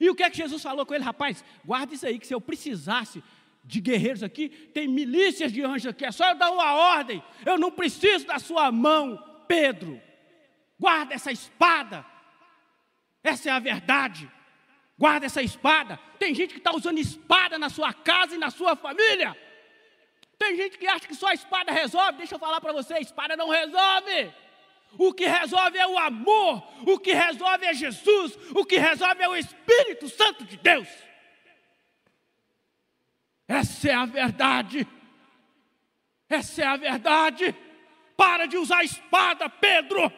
E 0.00 0.08
o 0.08 0.14
que 0.14 0.22
é 0.22 0.30
que 0.30 0.38
Jesus 0.38 0.62
falou 0.62 0.86
com 0.86 0.94
ele? 0.94 1.04
Rapaz, 1.04 1.44
guarda 1.62 1.92
isso 1.92 2.06
aí, 2.06 2.18
que 2.18 2.26
se 2.26 2.32
eu 2.32 2.40
precisasse 2.40 3.22
de 3.68 3.80
guerreiros 3.80 4.22
aqui, 4.22 4.48
tem 4.48 4.88
milícias 4.88 5.52
de 5.52 5.62
anjos 5.62 5.88
aqui, 5.88 6.06
é 6.06 6.10
só 6.10 6.30
eu 6.30 6.34
dar 6.34 6.50
uma 6.50 6.72
ordem, 6.72 7.22
eu 7.44 7.58
não 7.58 7.70
preciso 7.70 8.26
da 8.26 8.38
sua 8.38 8.72
mão, 8.72 9.22
Pedro. 9.46 10.00
Guarda 10.80 11.14
essa 11.14 11.30
espada, 11.30 12.04
essa 13.22 13.50
é 13.50 13.52
a 13.52 13.58
verdade. 13.58 14.30
Guarda 14.98 15.26
essa 15.26 15.42
espada. 15.42 16.00
Tem 16.18 16.34
gente 16.34 16.54
que 16.54 16.58
está 16.58 16.74
usando 16.74 16.98
espada 16.98 17.56
na 17.56 17.68
sua 17.68 17.92
casa 17.92 18.34
e 18.34 18.38
na 18.38 18.50
sua 18.50 18.74
família. 18.74 19.36
Tem 20.36 20.56
gente 20.56 20.78
que 20.78 20.86
acha 20.86 21.06
que 21.06 21.14
só 21.14 21.28
a 21.28 21.34
espada 21.34 21.70
resolve. 21.70 22.18
Deixa 22.18 22.34
eu 22.34 22.38
falar 22.38 22.60
para 22.60 22.72
você: 22.72 22.94
a 22.94 23.00
espada 23.00 23.36
não 23.36 23.48
resolve. 23.48 24.32
O 24.98 25.12
que 25.12 25.26
resolve 25.26 25.78
é 25.78 25.86
o 25.86 25.98
amor, 25.98 26.66
o 26.86 26.98
que 26.98 27.12
resolve 27.12 27.66
é 27.66 27.74
Jesus, 27.74 28.38
o 28.54 28.64
que 28.64 28.78
resolve 28.78 29.22
é 29.22 29.28
o 29.28 29.36
Espírito 29.36 30.08
Santo 30.08 30.44
de 30.44 30.56
Deus. 30.56 30.88
Essa 33.48 33.88
é 33.88 33.94
a 33.94 34.04
verdade. 34.04 34.86
Essa 36.28 36.62
é 36.62 36.66
a 36.66 36.76
verdade. 36.76 37.56
Para 38.14 38.44
de 38.44 38.58
usar 38.58 38.80
a 38.80 38.84
espada, 38.84 39.48
Pedro. 39.48 40.12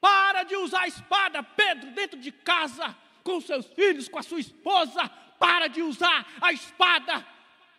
Para 0.00 0.44
de 0.44 0.56
usar 0.56 0.80
a 0.80 0.88
espada, 0.88 1.42
Pedro, 1.42 1.90
dentro 1.90 2.18
de 2.18 2.32
casa, 2.32 2.96
com 3.22 3.38
seus 3.42 3.66
filhos, 3.66 4.08
com 4.08 4.18
a 4.18 4.22
sua 4.22 4.40
esposa. 4.40 5.06
Para 5.38 5.68
de 5.68 5.82
usar 5.82 6.26
a 6.40 6.50
espada 6.50 7.26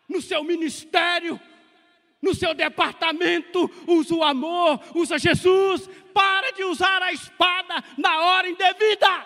no 0.07 0.21
seu 0.21 0.43
ministério, 0.43 1.41
no 2.21 2.35
seu 2.35 2.53
departamento. 2.53 3.69
Usa 3.87 4.13
o 4.13 4.23
amor, 4.23 4.79
usa 4.93 5.17
Jesus. 5.17 5.89
Para 6.13 6.51
de 6.51 6.63
usar 6.65 7.01
a 7.01 7.11
espada 7.11 7.83
na 7.97 8.21
hora 8.21 8.47
indevida. 8.47 9.25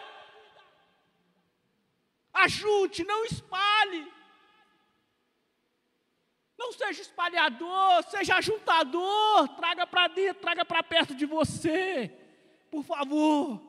Ajunte, 2.34 3.04
não 3.04 3.26
espalhe. 3.26 4.15
Não 6.58 6.72
seja 6.72 7.02
espalhador, 7.02 8.04
seja 8.10 8.42
juntador. 8.42 9.48
Traga 9.56 9.86
para 9.86 10.08
dentro, 10.08 10.42
traga 10.42 10.64
para 10.64 10.82
perto 10.84 11.14
de 11.14 11.26
você. 11.26 12.12
Por 12.72 12.84
favor. 12.84 13.62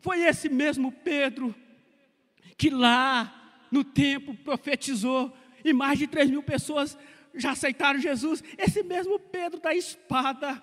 Foi 0.00 0.20
esse 0.20 0.48
mesmo 0.48 0.90
Pedro 0.90 1.54
que 2.56 2.70
lá 2.70 3.66
no 3.70 3.84
tempo 3.84 4.34
profetizou 4.34 5.32
e 5.64 5.72
mais 5.72 5.98
de 5.98 6.06
3 6.06 6.30
mil 6.30 6.42
pessoas 6.42 6.96
já 7.34 7.52
aceitaram 7.52 8.00
Jesus. 8.00 8.42
Esse 8.58 8.82
mesmo 8.82 9.18
Pedro 9.18 9.60
da 9.60 9.74
espada 9.74 10.62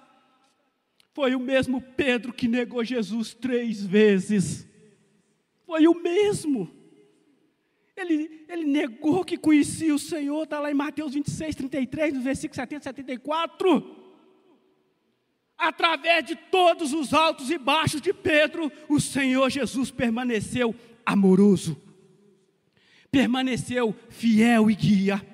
foi 1.13 1.34
o 1.36 1.39
mesmo 1.39 1.82
Pedro 1.82 2.34
que 2.34 2.47
negou 2.47 2.84
Jesus 2.84 3.34
três 3.34 3.84
vezes. 3.84 4.67
Foi 5.65 5.88
o 5.88 5.95
mesmo. 5.95 6.71
Ele, 7.97 8.45
ele 8.47 8.63
negou 8.63 9.25
que 9.25 9.36
conhecia 9.36 9.93
o 9.93 9.97
Senhor, 9.97 10.43
está 10.43 10.60
lá 10.60 10.69
em 10.69 10.75
Mateus 10.75 11.15
26, 11.15 11.55
33, 11.55 12.13
no 12.13 12.21
versículo 12.21 12.55
70 12.55 12.83
74. 12.83 14.05
Através 15.57 16.23
de 16.23 16.36
todos 16.36 16.93
os 16.93 17.12
altos 17.12 17.49
e 17.49 17.57
baixos 17.57 17.99
de 17.99 18.13
Pedro, 18.13 18.71
o 18.88 19.01
Senhor 19.01 19.49
Jesus 19.49 19.89
permaneceu 19.89 20.75
amoroso, 21.03 21.81
permaneceu 23.10 23.95
fiel 24.10 24.69
e 24.69 24.75
guia. 24.75 25.25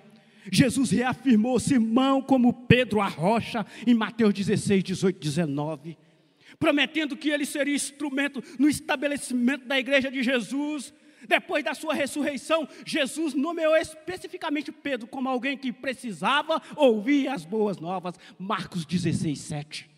Jesus 0.49 0.91
reafirmou 0.91 1.59
Simão 1.59 2.21
como 2.21 2.53
Pedro 2.53 3.01
a 3.01 3.07
rocha, 3.07 3.65
em 3.85 3.93
Mateus 3.93 4.33
16, 4.33 4.85
18, 4.85 5.19
19, 5.19 5.97
prometendo 6.57 7.17
que 7.17 7.29
ele 7.29 7.45
seria 7.45 7.75
instrumento 7.75 8.41
no 8.57 8.69
estabelecimento 8.69 9.65
da 9.65 9.77
igreja 9.77 10.09
de 10.09 10.23
Jesus 10.23 10.93
depois 11.27 11.63
da 11.63 11.73
sua 11.73 11.93
ressurreição, 11.93 12.67
Jesus 12.85 13.33
nomeou 13.33 13.75
especificamente 13.75 14.71
Pedro 14.71 15.07
como 15.07 15.29
alguém 15.29 15.57
que 15.57 15.71
precisava 15.71 16.61
ouvir 16.75 17.27
as 17.27 17.45
boas 17.45 17.77
novas. 17.77 18.15
Marcos 18.37 18.85
16, 18.85 19.39
7. 19.39 19.89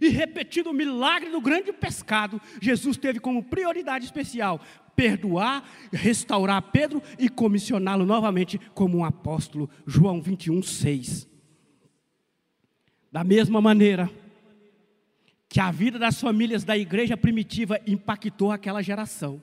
E 0.00 0.08
repetindo 0.08 0.68
o 0.68 0.72
milagre 0.72 1.30
do 1.30 1.40
grande 1.40 1.72
pescado, 1.72 2.40
Jesus 2.60 2.96
teve 2.96 3.18
como 3.18 3.42
prioridade 3.42 4.04
especial 4.04 4.60
perdoar, 4.94 5.64
restaurar 5.90 6.60
Pedro 6.62 7.02
e 7.18 7.28
comissioná-lo 7.28 8.04
novamente 8.04 8.58
como 8.74 8.98
um 8.98 9.04
apóstolo. 9.04 9.68
João 9.86 10.20
21, 10.20 10.62
6. 10.62 11.28
Da 13.10 13.24
mesma 13.24 13.60
maneira 13.60 14.10
que 15.48 15.58
a 15.58 15.72
vida 15.72 15.98
das 15.98 16.20
famílias 16.20 16.62
da 16.62 16.78
igreja 16.78 17.16
primitiva 17.16 17.80
impactou 17.86 18.52
aquela 18.52 18.82
geração 18.82 19.42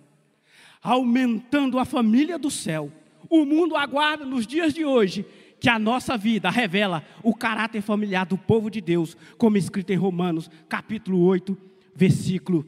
aumentando 0.82 1.80
a 1.80 1.86
família 1.86 2.38
do 2.38 2.52
céu. 2.52 2.92
O 3.30 3.46
mundo 3.46 3.76
aguarda 3.76 4.26
nos 4.26 4.46
dias 4.48 4.74
de 4.74 4.86
hoje 4.86 5.26
que 5.60 5.70
a 5.70 5.80
nossa 5.80 6.18
vida 6.18 6.50
revela 6.50 7.04
o 7.24 7.34
caráter 7.34 7.82
familiar 7.82 8.26
do 8.26 8.38
povo 8.38 8.70
de 8.70 8.80
Deus, 8.80 9.18
como 9.38 9.58
escrito 9.58 9.92
em 9.92 9.96
Romanos, 9.96 10.50
capítulo 10.70 11.20
8, 11.24 11.58
versículo 11.96 12.66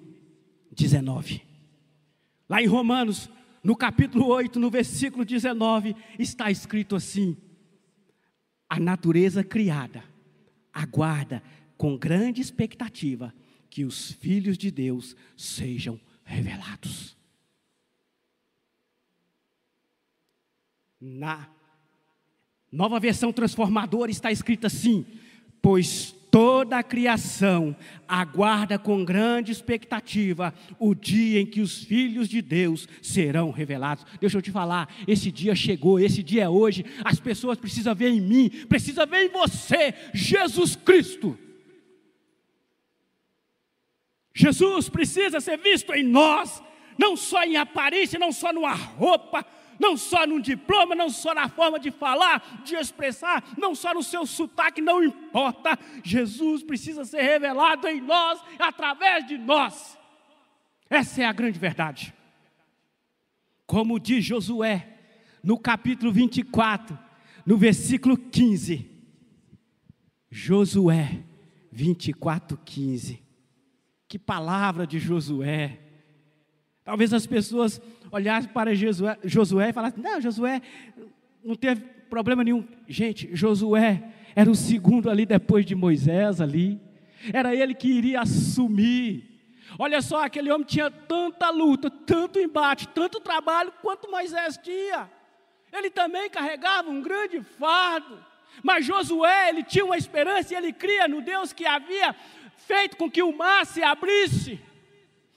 19. 0.75 1.41
Lá 2.49 2.61
em 2.61 2.65
Romanos, 2.65 3.29
no 3.63 3.75
capítulo 3.75 4.27
8, 4.27 4.59
no 4.59 4.71
versículo 4.71 5.23
19, 5.23 5.95
está 6.17 6.49
escrito 6.49 6.95
assim: 6.95 7.37
A 8.67 8.79
natureza 8.79 9.43
criada 9.43 10.03
aguarda 10.73 11.43
com 11.77 11.97
grande 11.97 12.41
expectativa 12.41 13.33
que 13.69 13.85
os 13.85 14.11
filhos 14.13 14.57
de 14.57 14.71
Deus 14.71 15.15
sejam 15.37 15.99
revelados. 16.23 17.18
Na 20.99 21.47
nova 22.71 22.99
versão 22.99 23.31
transformadora 23.31 24.11
está 24.11 24.31
escrito 24.31 24.67
assim: 24.67 25.05
Pois 25.61 26.13
toda 26.31 26.77
a 26.77 26.83
criação 26.83 27.75
aguarda 28.07 28.77
com 28.77 29.03
grande 29.03 29.51
expectativa 29.51 30.53
o 30.77 30.93
dia 30.93 31.41
em 31.41 31.45
que 31.45 31.61
os 31.61 31.83
filhos 31.83 32.27
de 32.27 32.41
Deus 32.41 32.87
serão 33.01 33.51
revelados. 33.51 34.05
Deixa 34.19 34.37
eu 34.37 34.41
te 34.41 34.51
falar, 34.51 34.93
esse 35.07 35.31
dia 35.31 35.55
chegou, 35.55 35.99
esse 35.99 36.21
dia 36.21 36.43
é 36.43 36.49
hoje. 36.49 36.85
As 37.03 37.19
pessoas 37.19 37.57
precisam 37.57 37.95
ver 37.95 38.09
em 38.09 38.21
mim, 38.21 38.49
precisam 38.67 39.05
ver 39.07 39.25
em 39.25 39.29
você, 39.29 39.93
Jesus 40.13 40.75
Cristo. 40.75 41.37
Jesus 44.33 44.87
precisa 44.87 45.41
ser 45.41 45.57
visto 45.57 45.93
em 45.93 46.03
nós, 46.03 46.61
não 46.97 47.17
só 47.17 47.43
em 47.43 47.57
aparência, 47.57 48.19
não 48.19 48.31
só 48.31 48.53
numa 48.53 48.73
roupa, 48.73 49.45
não 49.79 49.95
só 49.95 50.27
num 50.27 50.39
diploma, 50.39 50.93
não 50.93 51.09
só 51.09 51.33
na 51.33 51.47
forma 51.47 51.79
de 51.79 51.89
falar, 51.89 52.61
de 52.63 52.75
expressar, 52.75 53.43
não 53.57 53.73
só 53.73 53.93
no 53.93 54.03
seu 54.03 54.25
sotaque, 54.25 54.81
não 54.81 55.03
importa. 55.03 55.79
Jesus 56.03 56.61
precisa 56.61 57.05
ser 57.05 57.21
revelado 57.21 57.87
em 57.87 58.01
nós, 58.01 58.41
através 58.59 59.25
de 59.25 59.37
nós. 59.37 59.97
Essa 60.89 61.21
é 61.21 61.25
a 61.25 61.31
grande 61.31 61.57
verdade. 61.57 62.13
Como 63.65 63.99
diz 63.99 64.25
Josué, 64.25 64.97
no 65.43 65.57
capítulo 65.57 66.11
24, 66.11 66.97
no 67.45 67.57
versículo 67.57 68.17
15. 68.17 68.89
Josué 70.29 71.23
24, 71.71 72.57
15. 72.57 73.23
Que 74.07 74.19
palavra 74.19 74.85
de 74.85 74.99
Josué. 74.99 75.79
Talvez 76.89 77.13
as 77.13 77.27
pessoas 77.27 77.79
olhassem 78.11 78.49
para 78.49 78.73
Josué, 78.73 79.15
Josué 79.23 79.69
e 79.69 79.73
falassem: 79.73 80.01
Não, 80.01 80.19
Josué 80.19 80.59
não 81.43 81.53
teve 81.53 81.81
problema 82.09 82.43
nenhum. 82.43 82.67
Gente, 82.87 83.29
Josué 83.31 84.11
era 84.35 84.49
o 84.49 84.55
segundo 84.55 85.07
ali 85.07 85.23
depois 85.23 85.67
de 85.67 85.75
Moisés 85.75 86.41
ali. 86.41 86.81
Era 87.31 87.53
ele 87.53 87.75
que 87.75 87.87
iria 87.87 88.21
assumir. 88.21 89.23
Olha 89.77 90.01
só, 90.01 90.23
aquele 90.23 90.51
homem 90.51 90.65
tinha 90.65 90.89
tanta 90.89 91.51
luta, 91.51 91.91
tanto 91.91 92.39
embate, 92.39 92.87
tanto 92.87 93.19
trabalho 93.19 93.71
quanto 93.83 94.09
Moisés 94.09 94.57
tinha. 94.57 95.07
Ele 95.71 95.91
também 95.91 96.27
carregava 96.27 96.89
um 96.89 97.03
grande 97.03 97.39
fardo. 97.59 98.17
Mas 98.63 98.83
Josué, 98.83 99.49
ele 99.49 99.61
tinha 99.61 99.85
uma 99.85 99.95
esperança 99.95 100.55
e 100.55 100.57
ele 100.57 100.73
cria 100.73 101.07
no 101.07 101.21
Deus 101.21 101.53
que 101.53 101.67
havia 101.67 102.15
feito 102.57 102.97
com 102.97 103.11
que 103.11 103.21
o 103.21 103.37
mar 103.37 103.63
se 103.67 103.83
abrisse. 103.83 104.59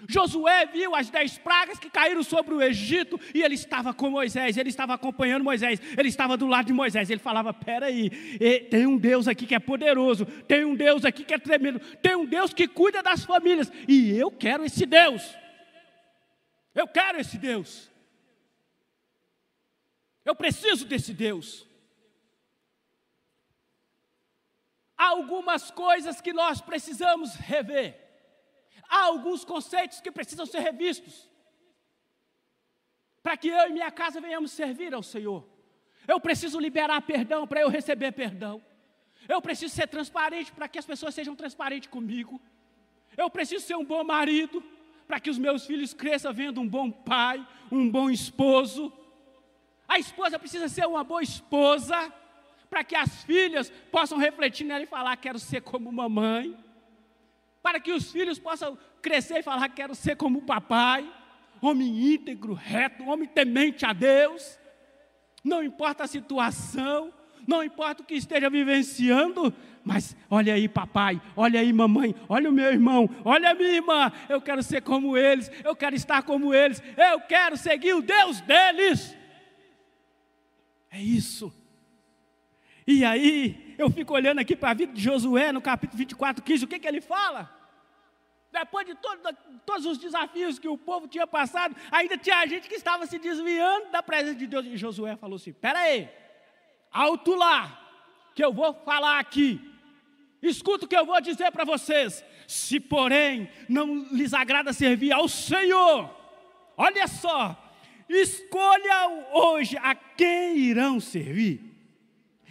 Josué 0.08 0.66
viu 0.66 0.94
as 0.94 1.10
dez 1.10 1.38
pragas 1.38 1.78
que 1.78 1.88
caíram 1.88 2.22
sobre 2.22 2.54
o 2.54 2.62
Egito 2.62 3.20
e 3.34 3.42
ele 3.42 3.54
estava 3.54 3.94
com 3.94 4.10
Moisés, 4.10 4.56
ele 4.56 4.68
estava 4.68 4.94
acompanhando 4.94 5.44
Moisés, 5.44 5.80
ele 5.96 6.08
estava 6.08 6.36
do 6.36 6.46
lado 6.46 6.66
de 6.66 6.72
Moisés. 6.72 7.10
Ele 7.10 7.20
falava: 7.20 7.52
Peraí, 7.52 8.10
tem 8.70 8.86
um 8.86 8.96
Deus 8.96 9.28
aqui 9.28 9.46
que 9.46 9.54
é 9.54 9.58
poderoso, 9.58 10.26
tem 10.46 10.64
um 10.64 10.74
Deus 10.74 11.04
aqui 11.04 11.24
que 11.24 11.34
é 11.34 11.38
tremendo, 11.38 11.78
tem 12.00 12.16
um 12.16 12.26
Deus 12.26 12.52
que 12.52 12.66
cuida 12.66 13.02
das 13.02 13.24
famílias 13.24 13.70
e 13.86 14.16
eu 14.16 14.30
quero 14.30 14.64
esse 14.64 14.86
Deus. 14.86 15.22
Eu 16.74 16.88
quero 16.88 17.20
esse 17.20 17.38
Deus. 17.38 17.90
Eu 20.24 20.34
preciso 20.34 20.86
desse 20.86 21.12
Deus. 21.12 21.66
Há 24.96 25.08
algumas 25.08 25.70
coisas 25.70 26.20
que 26.20 26.32
nós 26.32 26.60
precisamos 26.60 27.34
rever 27.34 28.01
há 28.92 29.04
alguns 29.04 29.42
conceitos 29.42 30.02
que 30.02 30.12
precisam 30.12 30.44
ser 30.44 30.60
revistos. 30.60 31.26
Para 33.22 33.38
que 33.38 33.48
eu 33.48 33.68
e 33.68 33.72
minha 33.72 33.90
casa 33.90 34.20
venhamos 34.20 34.52
servir 34.52 34.92
ao 34.92 35.02
Senhor. 35.02 35.48
Eu 36.06 36.20
preciso 36.20 36.60
liberar 36.60 37.00
perdão 37.00 37.46
para 37.46 37.62
eu 37.62 37.70
receber 37.70 38.12
perdão. 38.12 38.62
Eu 39.26 39.40
preciso 39.40 39.74
ser 39.74 39.86
transparente 39.88 40.52
para 40.52 40.68
que 40.68 40.78
as 40.78 40.84
pessoas 40.84 41.14
sejam 41.14 41.34
transparentes 41.34 41.88
comigo. 41.88 42.38
Eu 43.16 43.30
preciso 43.30 43.64
ser 43.64 43.76
um 43.76 43.84
bom 43.84 44.04
marido 44.04 44.62
para 45.06 45.18
que 45.18 45.30
os 45.30 45.38
meus 45.38 45.64
filhos 45.64 45.94
cresçam 45.94 46.32
vendo 46.34 46.60
um 46.60 46.68
bom 46.68 46.90
pai, 46.90 47.46
um 47.70 47.88
bom 47.88 48.10
esposo. 48.10 48.92
A 49.88 49.98
esposa 49.98 50.38
precisa 50.38 50.68
ser 50.68 50.86
uma 50.86 51.04
boa 51.04 51.22
esposa 51.22 52.12
para 52.68 52.84
que 52.84 52.96
as 52.96 53.24
filhas 53.24 53.70
possam 53.90 54.18
refletir 54.18 54.64
nela 54.64 54.82
e 54.82 54.86
falar: 54.86 55.16
quero 55.16 55.38
ser 55.38 55.62
como 55.62 55.90
mamãe 55.90 56.58
para 57.62 57.78
que 57.78 57.92
os 57.92 58.10
filhos 58.10 58.38
possam 58.38 58.76
crescer 59.00 59.38
e 59.38 59.42
falar: 59.42 59.68
quero 59.68 59.94
ser 59.94 60.16
como 60.16 60.40
o 60.40 60.42
papai, 60.42 61.10
homem 61.60 62.14
íntegro, 62.14 62.54
reto, 62.54 63.04
homem 63.04 63.28
temente 63.28 63.86
a 63.86 63.92
Deus. 63.92 64.58
Não 65.44 65.62
importa 65.62 66.04
a 66.04 66.06
situação, 66.06 67.12
não 67.46 67.62
importa 67.62 68.02
o 68.02 68.06
que 68.06 68.14
esteja 68.14 68.48
vivenciando, 68.48 69.52
mas 69.84 70.16
olha 70.30 70.54
aí, 70.54 70.68
papai, 70.68 71.20
olha 71.36 71.60
aí, 71.60 71.72
mamãe, 71.72 72.14
olha 72.28 72.48
o 72.48 72.52
meu 72.52 72.70
irmão, 72.70 73.08
olha 73.24 73.50
a 73.50 73.54
minha 73.54 73.72
irmã, 73.72 74.12
eu 74.28 74.40
quero 74.40 74.62
ser 74.62 74.82
como 74.82 75.16
eles, 75.16 75.50
eu 75.64 75.74
quero 75.74 75.96
estar 75.96 76.22
como 76.22 76.54
eles, 76.54 76.82
eu 76.96 77.20
quero 77.20 77.56
seguir 77.56 77.94
o 77.94 78.02
Deus 78.02 78.40
deles. 78.42 79.16
É 80.90 81.00
isso. 81.00 81.52
E 82.86 83.04
aí, 83.04 83.74
eu 83.78 83.88
fico 83.90 84.12
olhando 84.12 84.40
aqui 84.40 84.56
para 84.56 84.70
a 84.70 84.74
vida 84.74 84.92
de 84.92 85.00
Josué, 85.00 85.52
no 85.52 85.60
capítulo 85.60 85.98
24, 85.98 86.42
15, 86.42 86.64
o 86.64 86.68
que, 86.68 86.78
que 86.78 86.88
ele 86.88 87.00
fala? 87.00 87.50
Depois 88.50 88.86
de 88.86 88.94
todo, 88.96 89.18
todos 89.64 89.86
os 89.86 89.98
desafios 89.98 90.58
que 90.58 90.68
o 90.68 90.76
povo 90.76 91.08
tinha 91.08 91.26
passado, 91.26 91.74
ainda 91.90 92.18
tinha 92.18 92.46
gente 92.46 92.68
que 92.68 92.74
estava 92.74 93.06
se 93.06 93.18
desviando 93.18 93.90
da 93.90 94.02
presença 94.02 94.34
de 94.34 94.46
Deus. 94.46 94.66
E 94.66 94.76
Josué 94.76 95.16
falou 95.16 95.36
assim: 95.36 95.50
Espera 95.50 95.78
aí, 95.78 96.10
alto 96.90 97.34
lá, 97.34 97.80
que 98.34 98.44
eu 98.44 98.52
vou 98.52 98.74
falar 98.84 99.18
aqui. 99.18 99.60
Escuta 100.42 100.84
o 100.84 100.88
que 100.88 100.96
eu 100.96 101.06
vou 101.06 101.20
dizer 101.20 101.50
para 101.52 101.64
vocês. 101.64 102.22
Se, 102.46 102.78
porém, 102.78 103.48
não 103.68 104.06
lhes 104.10 104.34
agrada 104.34 104.72
servir 104.72 105.12
ao 105.12 105.28
Senhor, 105.28 106.14
olha 106.76 107.06
só, 107.06 107.56
escolha 108.08 109.28
hoje 109.32 109.78
a 109.78 109.94
quem 109.94 110.58
irão 110.58 111.00
servir 111.00 111.71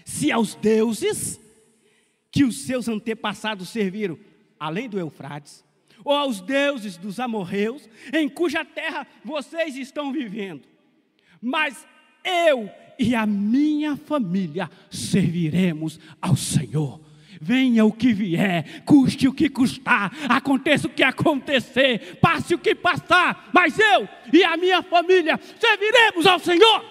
se 0.06 0.32
aos 0.32 0.56
deuses 0.56 1.40
que 2.32 2.44
os 2.44 2.62
seus 2.62 2.88
antepassados 2.88 3.70
serviram, 3.70 4.18
além 4.60 4.88
do 4.88 5.00
Eufrates, 5.00 5.64
ou 6.04 6.14
aos 6.14 6.42
deuses 6.42 6.98
dos 6.98 7.20
amorreus, 7.20 7.88
em 8.14 8.28
cuja 8.28 8.66
terra 8.66 9.06
vocês 9.24 9.76
estão 9.76 10.12
vivendo. 10.12 10.64
Mas 11.42 11.86
eu 12.24 12.70
e 12.98 13.16
a 13.16 13.26
minha 13.26 13.96
família 13.98 14.70
serviremos 14.90 16.00
ao 16.22 16.36
Senhor. 16.36 17.02
Venha 17.44 17.84
o 17.86 17.92
que 17.92 18.14
vier, 18.14 18.84
custe 18.84 19.28
o 19.28 19.34
que 19.34 19.50
custar, 19.50 20.12
aconteça 20.30 20.86
o 20.88 20.92
que 20.92 21.02
acontecer, 21.02 22.20
passe 22.22 22.54
o 22.54 22.60
que 22.60 22.76
passar, 22.76 23.50
mas 23.52 23.80
eu 23.80 24.08
e 24.32 24.44
a 24.44 24.56
minha 24.56 24.84
família 24.84 25.40
serviremos 25.60 26.28
ao 26.28 26.38
Senhor. 26.38 26.86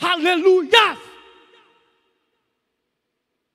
Aleluia! 0.00 1.13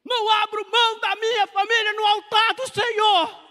Não 0.09 0.27
abro 0.31 0.65
mão 0.71 0.99
da 0.99 1.15
minha 1.15 1.45
família 1.45 1.93
no 1.93 2.05
altar 2.07 2.55
do 2.55 2.67
Senhor. 2.73 3.49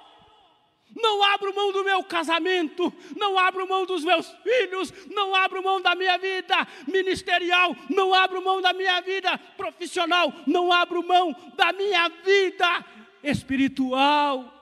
Não 0.97 1.23
abro 1.23 1.55
mão 1.55 1.71
do 1.71 1.85
meu 1.85 2.03
casamento, 2.03 2.93
não 3.17 3.39
abro 3.39 3.69
mão 3.69 3.87
dos 3.87 4.03
meus 4.03 4.29
filhos, 4.43 4.93
não 5.07 5.33
abro 5.35 5.63
mão 5.63 5.81
da 5.81 5.95
minha 5.95 6.19
vida 6.19 6.67
ministerial, 6.89 7.77
não 7.89 8.13
abro 8.13 8.43
mão 8.43 8.61
da 8.61 8.73
minha 8.73 9.01
vida 9.01 9.39
profissional, 9.57 10.33
não 10.47 10.73
abro 10.73 11.07
mão 11.07 11.33
da 11.55 11.73
minha 11.73 12.09
vida 12.09 12.85
espiritual. 13.23 14.53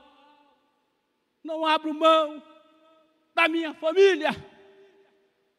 Não 1.43 1.65
abro 1.65 1.95
mão 1.95 2.43
da 3.35 3.49
minha 3.49 3.73
família. 3.73 4.31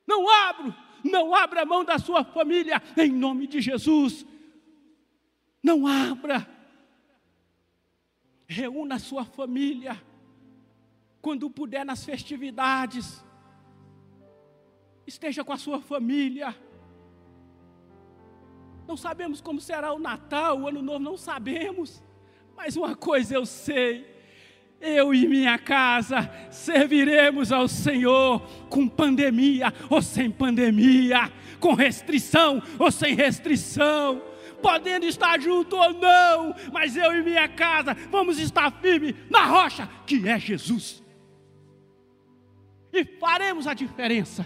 Não 0.06 0.30
abro, 0.30 0.76
não 1.04 1.34
abra 1.34 1.66
mão 1.66 1.84
da 1.84 1.98
sua 1.98 2.24
família 2.24 2.82
em 2.98 3.12
nome 3.12 3.48
de 3.48 3.62
Jesus. 3.62 4.26
Não 5.62 5.88
abra. 5.88 6.48
Reúna 8.48 8.96
a 8.96 9.00
sua 9.00 9.26
família. 9.26 10.02
Quando 11.22 11.50
puder 11.50 11.86
nas 11.86 12.06
festividades. 12.06 13.24
Esteja 15.06 15.44
com 15.44 15.54
a 15.54 15.58
sua 15.58 15.82
família. 15.82 16.56
Não 18.88 18.96
sabemos 18.96 19.42
como 19.42 19.60
será 19.60 19.94
o 19.94 20.00
Natal, 20.00 20.62
o 20.62 20.68
Ano 20.68 20.82
Novo, 20.82 21.00
não 21.00 21.18
sabemos. 21.18 22.02
Mas 22.56 22.78
uma 22.78 22.96
coisa 22.96 23.36
eu 23.36 23.46
sei. 23.46 24.16
Eu 24.80 25.14
e 25.14 25.28
minha 25.28 25.58
casa 25.58 26.30
serviremos 26.52 27.52
ao 27.52 27.68
Senhor 27.68 28.40
com 28.70 28.88
pandemia 28.88 29.74
ou 29.90 30.02
sem 30.02 30.30
pandemia, 30.30 31.32
com 31.60 31.74
restrição 31.74 32.62
ou 32.78 32.92
sem 32.92 33.16
restrição 33.16 34.22
podendo 34.62 35.06
estar 35.06 35.40
junto 35.40 35.76
ou 35.76 35.94
não, 35.94 36.56
mas 36.72 36.96
eu 36.96 37.14
e 37.14 37.24
minha 37.24 37.48
casa 37.48 37.94
vamos 38.10 38.40
estar 38.40 38.72
firme 38.82 39.16
na 39.30 39.46
rocha 39.46 39.90
que 40.06 40.28
é 40.28 40.40
Jesus. 40.40 41.04
E 42.92 43.04
faremos 43.04 43.68
a 43.68 43.74
diferença. 43.74 44.46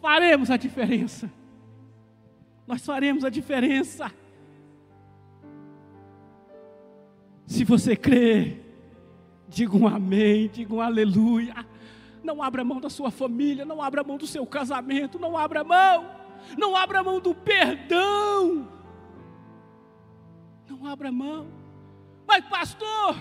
Faremos 0.00 0.50
a 0.50 0.56
diferença. 0.56 1.30
Nós 2.66 2.84
faremos 2.84 3.24
a 3.24 3.30
diferença. 3.30 4.10
Se 7.46 7.64
você 7.64 7.96
crê, 7.96 8.58
diga 9.48 9.76
um 9.76 9.86
amém, 9.86 10.48
diga 10.48 10.72
um 10.72 10.80
aleluia. 10.80 11.66
Não 12.22 12.42
abra 12.42 12.62
mão 12.62 12.80
da 12.80 12.88
sua 12.88 13.10
família, 13.10 13.64
não 13.64 13.82
abra 13.82 14.04
mão 14.04 14.16
do 14.16 14.26
seu 14.26 14.46
casamento, 14.46 15.18
não 15.18 15.36
abra 15.36 15.64
mão 15.64 16.20
não 16.56 16.76
abra 16.76 17.02
mão 17.02 17.20
do 17.20 17.34
perdão. 17.34 18.68
Não 20.70 20.86
abra 20.86 21.10
mão. 21.10 21.48
Mas, 22.26 22.44
pastor, 22.44 23.16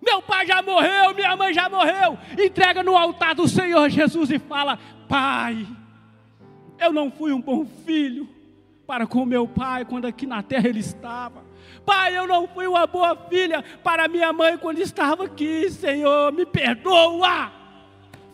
meu 0.00 0.22
pai 0.22 0.46
já 0.46 0.62
morreu, 0.62 1.14
minha 1.14 1.36
mãe 1.36 1.52
já 1.52 1.68
morreu. 1.68 2.18
Entrega 2.42 2.82
no 2.82 2.96
altar 2.96 3.34
do 3.34 3.46
Senhor 3.46 3.90
Jesus 3.90 4.30
e 4.30 4.38
fala: 4.38 4.78
Pai, 5.06 5.66
eu 6.78 6.90
não 6.90 7.10
fui 7.10 7.32
um 7.32 7.40
bom 7.40 7.66
filho 7.66 8.26
para 8.86 9.06
com 9.06 9.26
meu 9.26 9.46
pai 9.46 9.84
quando 9.84 10.06
aqui 10.06 10.26
na 10.26 10.42
terra 10.42 10.68
ele 10.68 10.80
estava. 10.80 11.44
Pai, 11.84 12.16
eu 12.16 12.26
não 12.26 12.48
fui 12.48 12.66
uma 12.66 12.86
boa 12.86 13.14
filha 13.28 13.62
para 13.84 14.08
minha 14.08 14.32
mãe 14.32 14.56
quando 14.56 14.78
estava 14.78 15.26
aqui, 15.26 15.68
Senhor, 15.68 16.32
me 16.32 16.46
perdoa. 16.46 17.52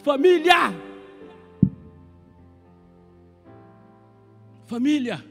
Família, 0.05 0.73
Família, 4.67 5.25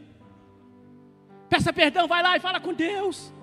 peça 1.50 1.72
perdão, 1.72 2.08
vai 2.08 2.22
lá 2.22 2.38
e 2.38 2.40
fala 2.40 2.60
com 2.60 2.74
Deus. 2.74 3.34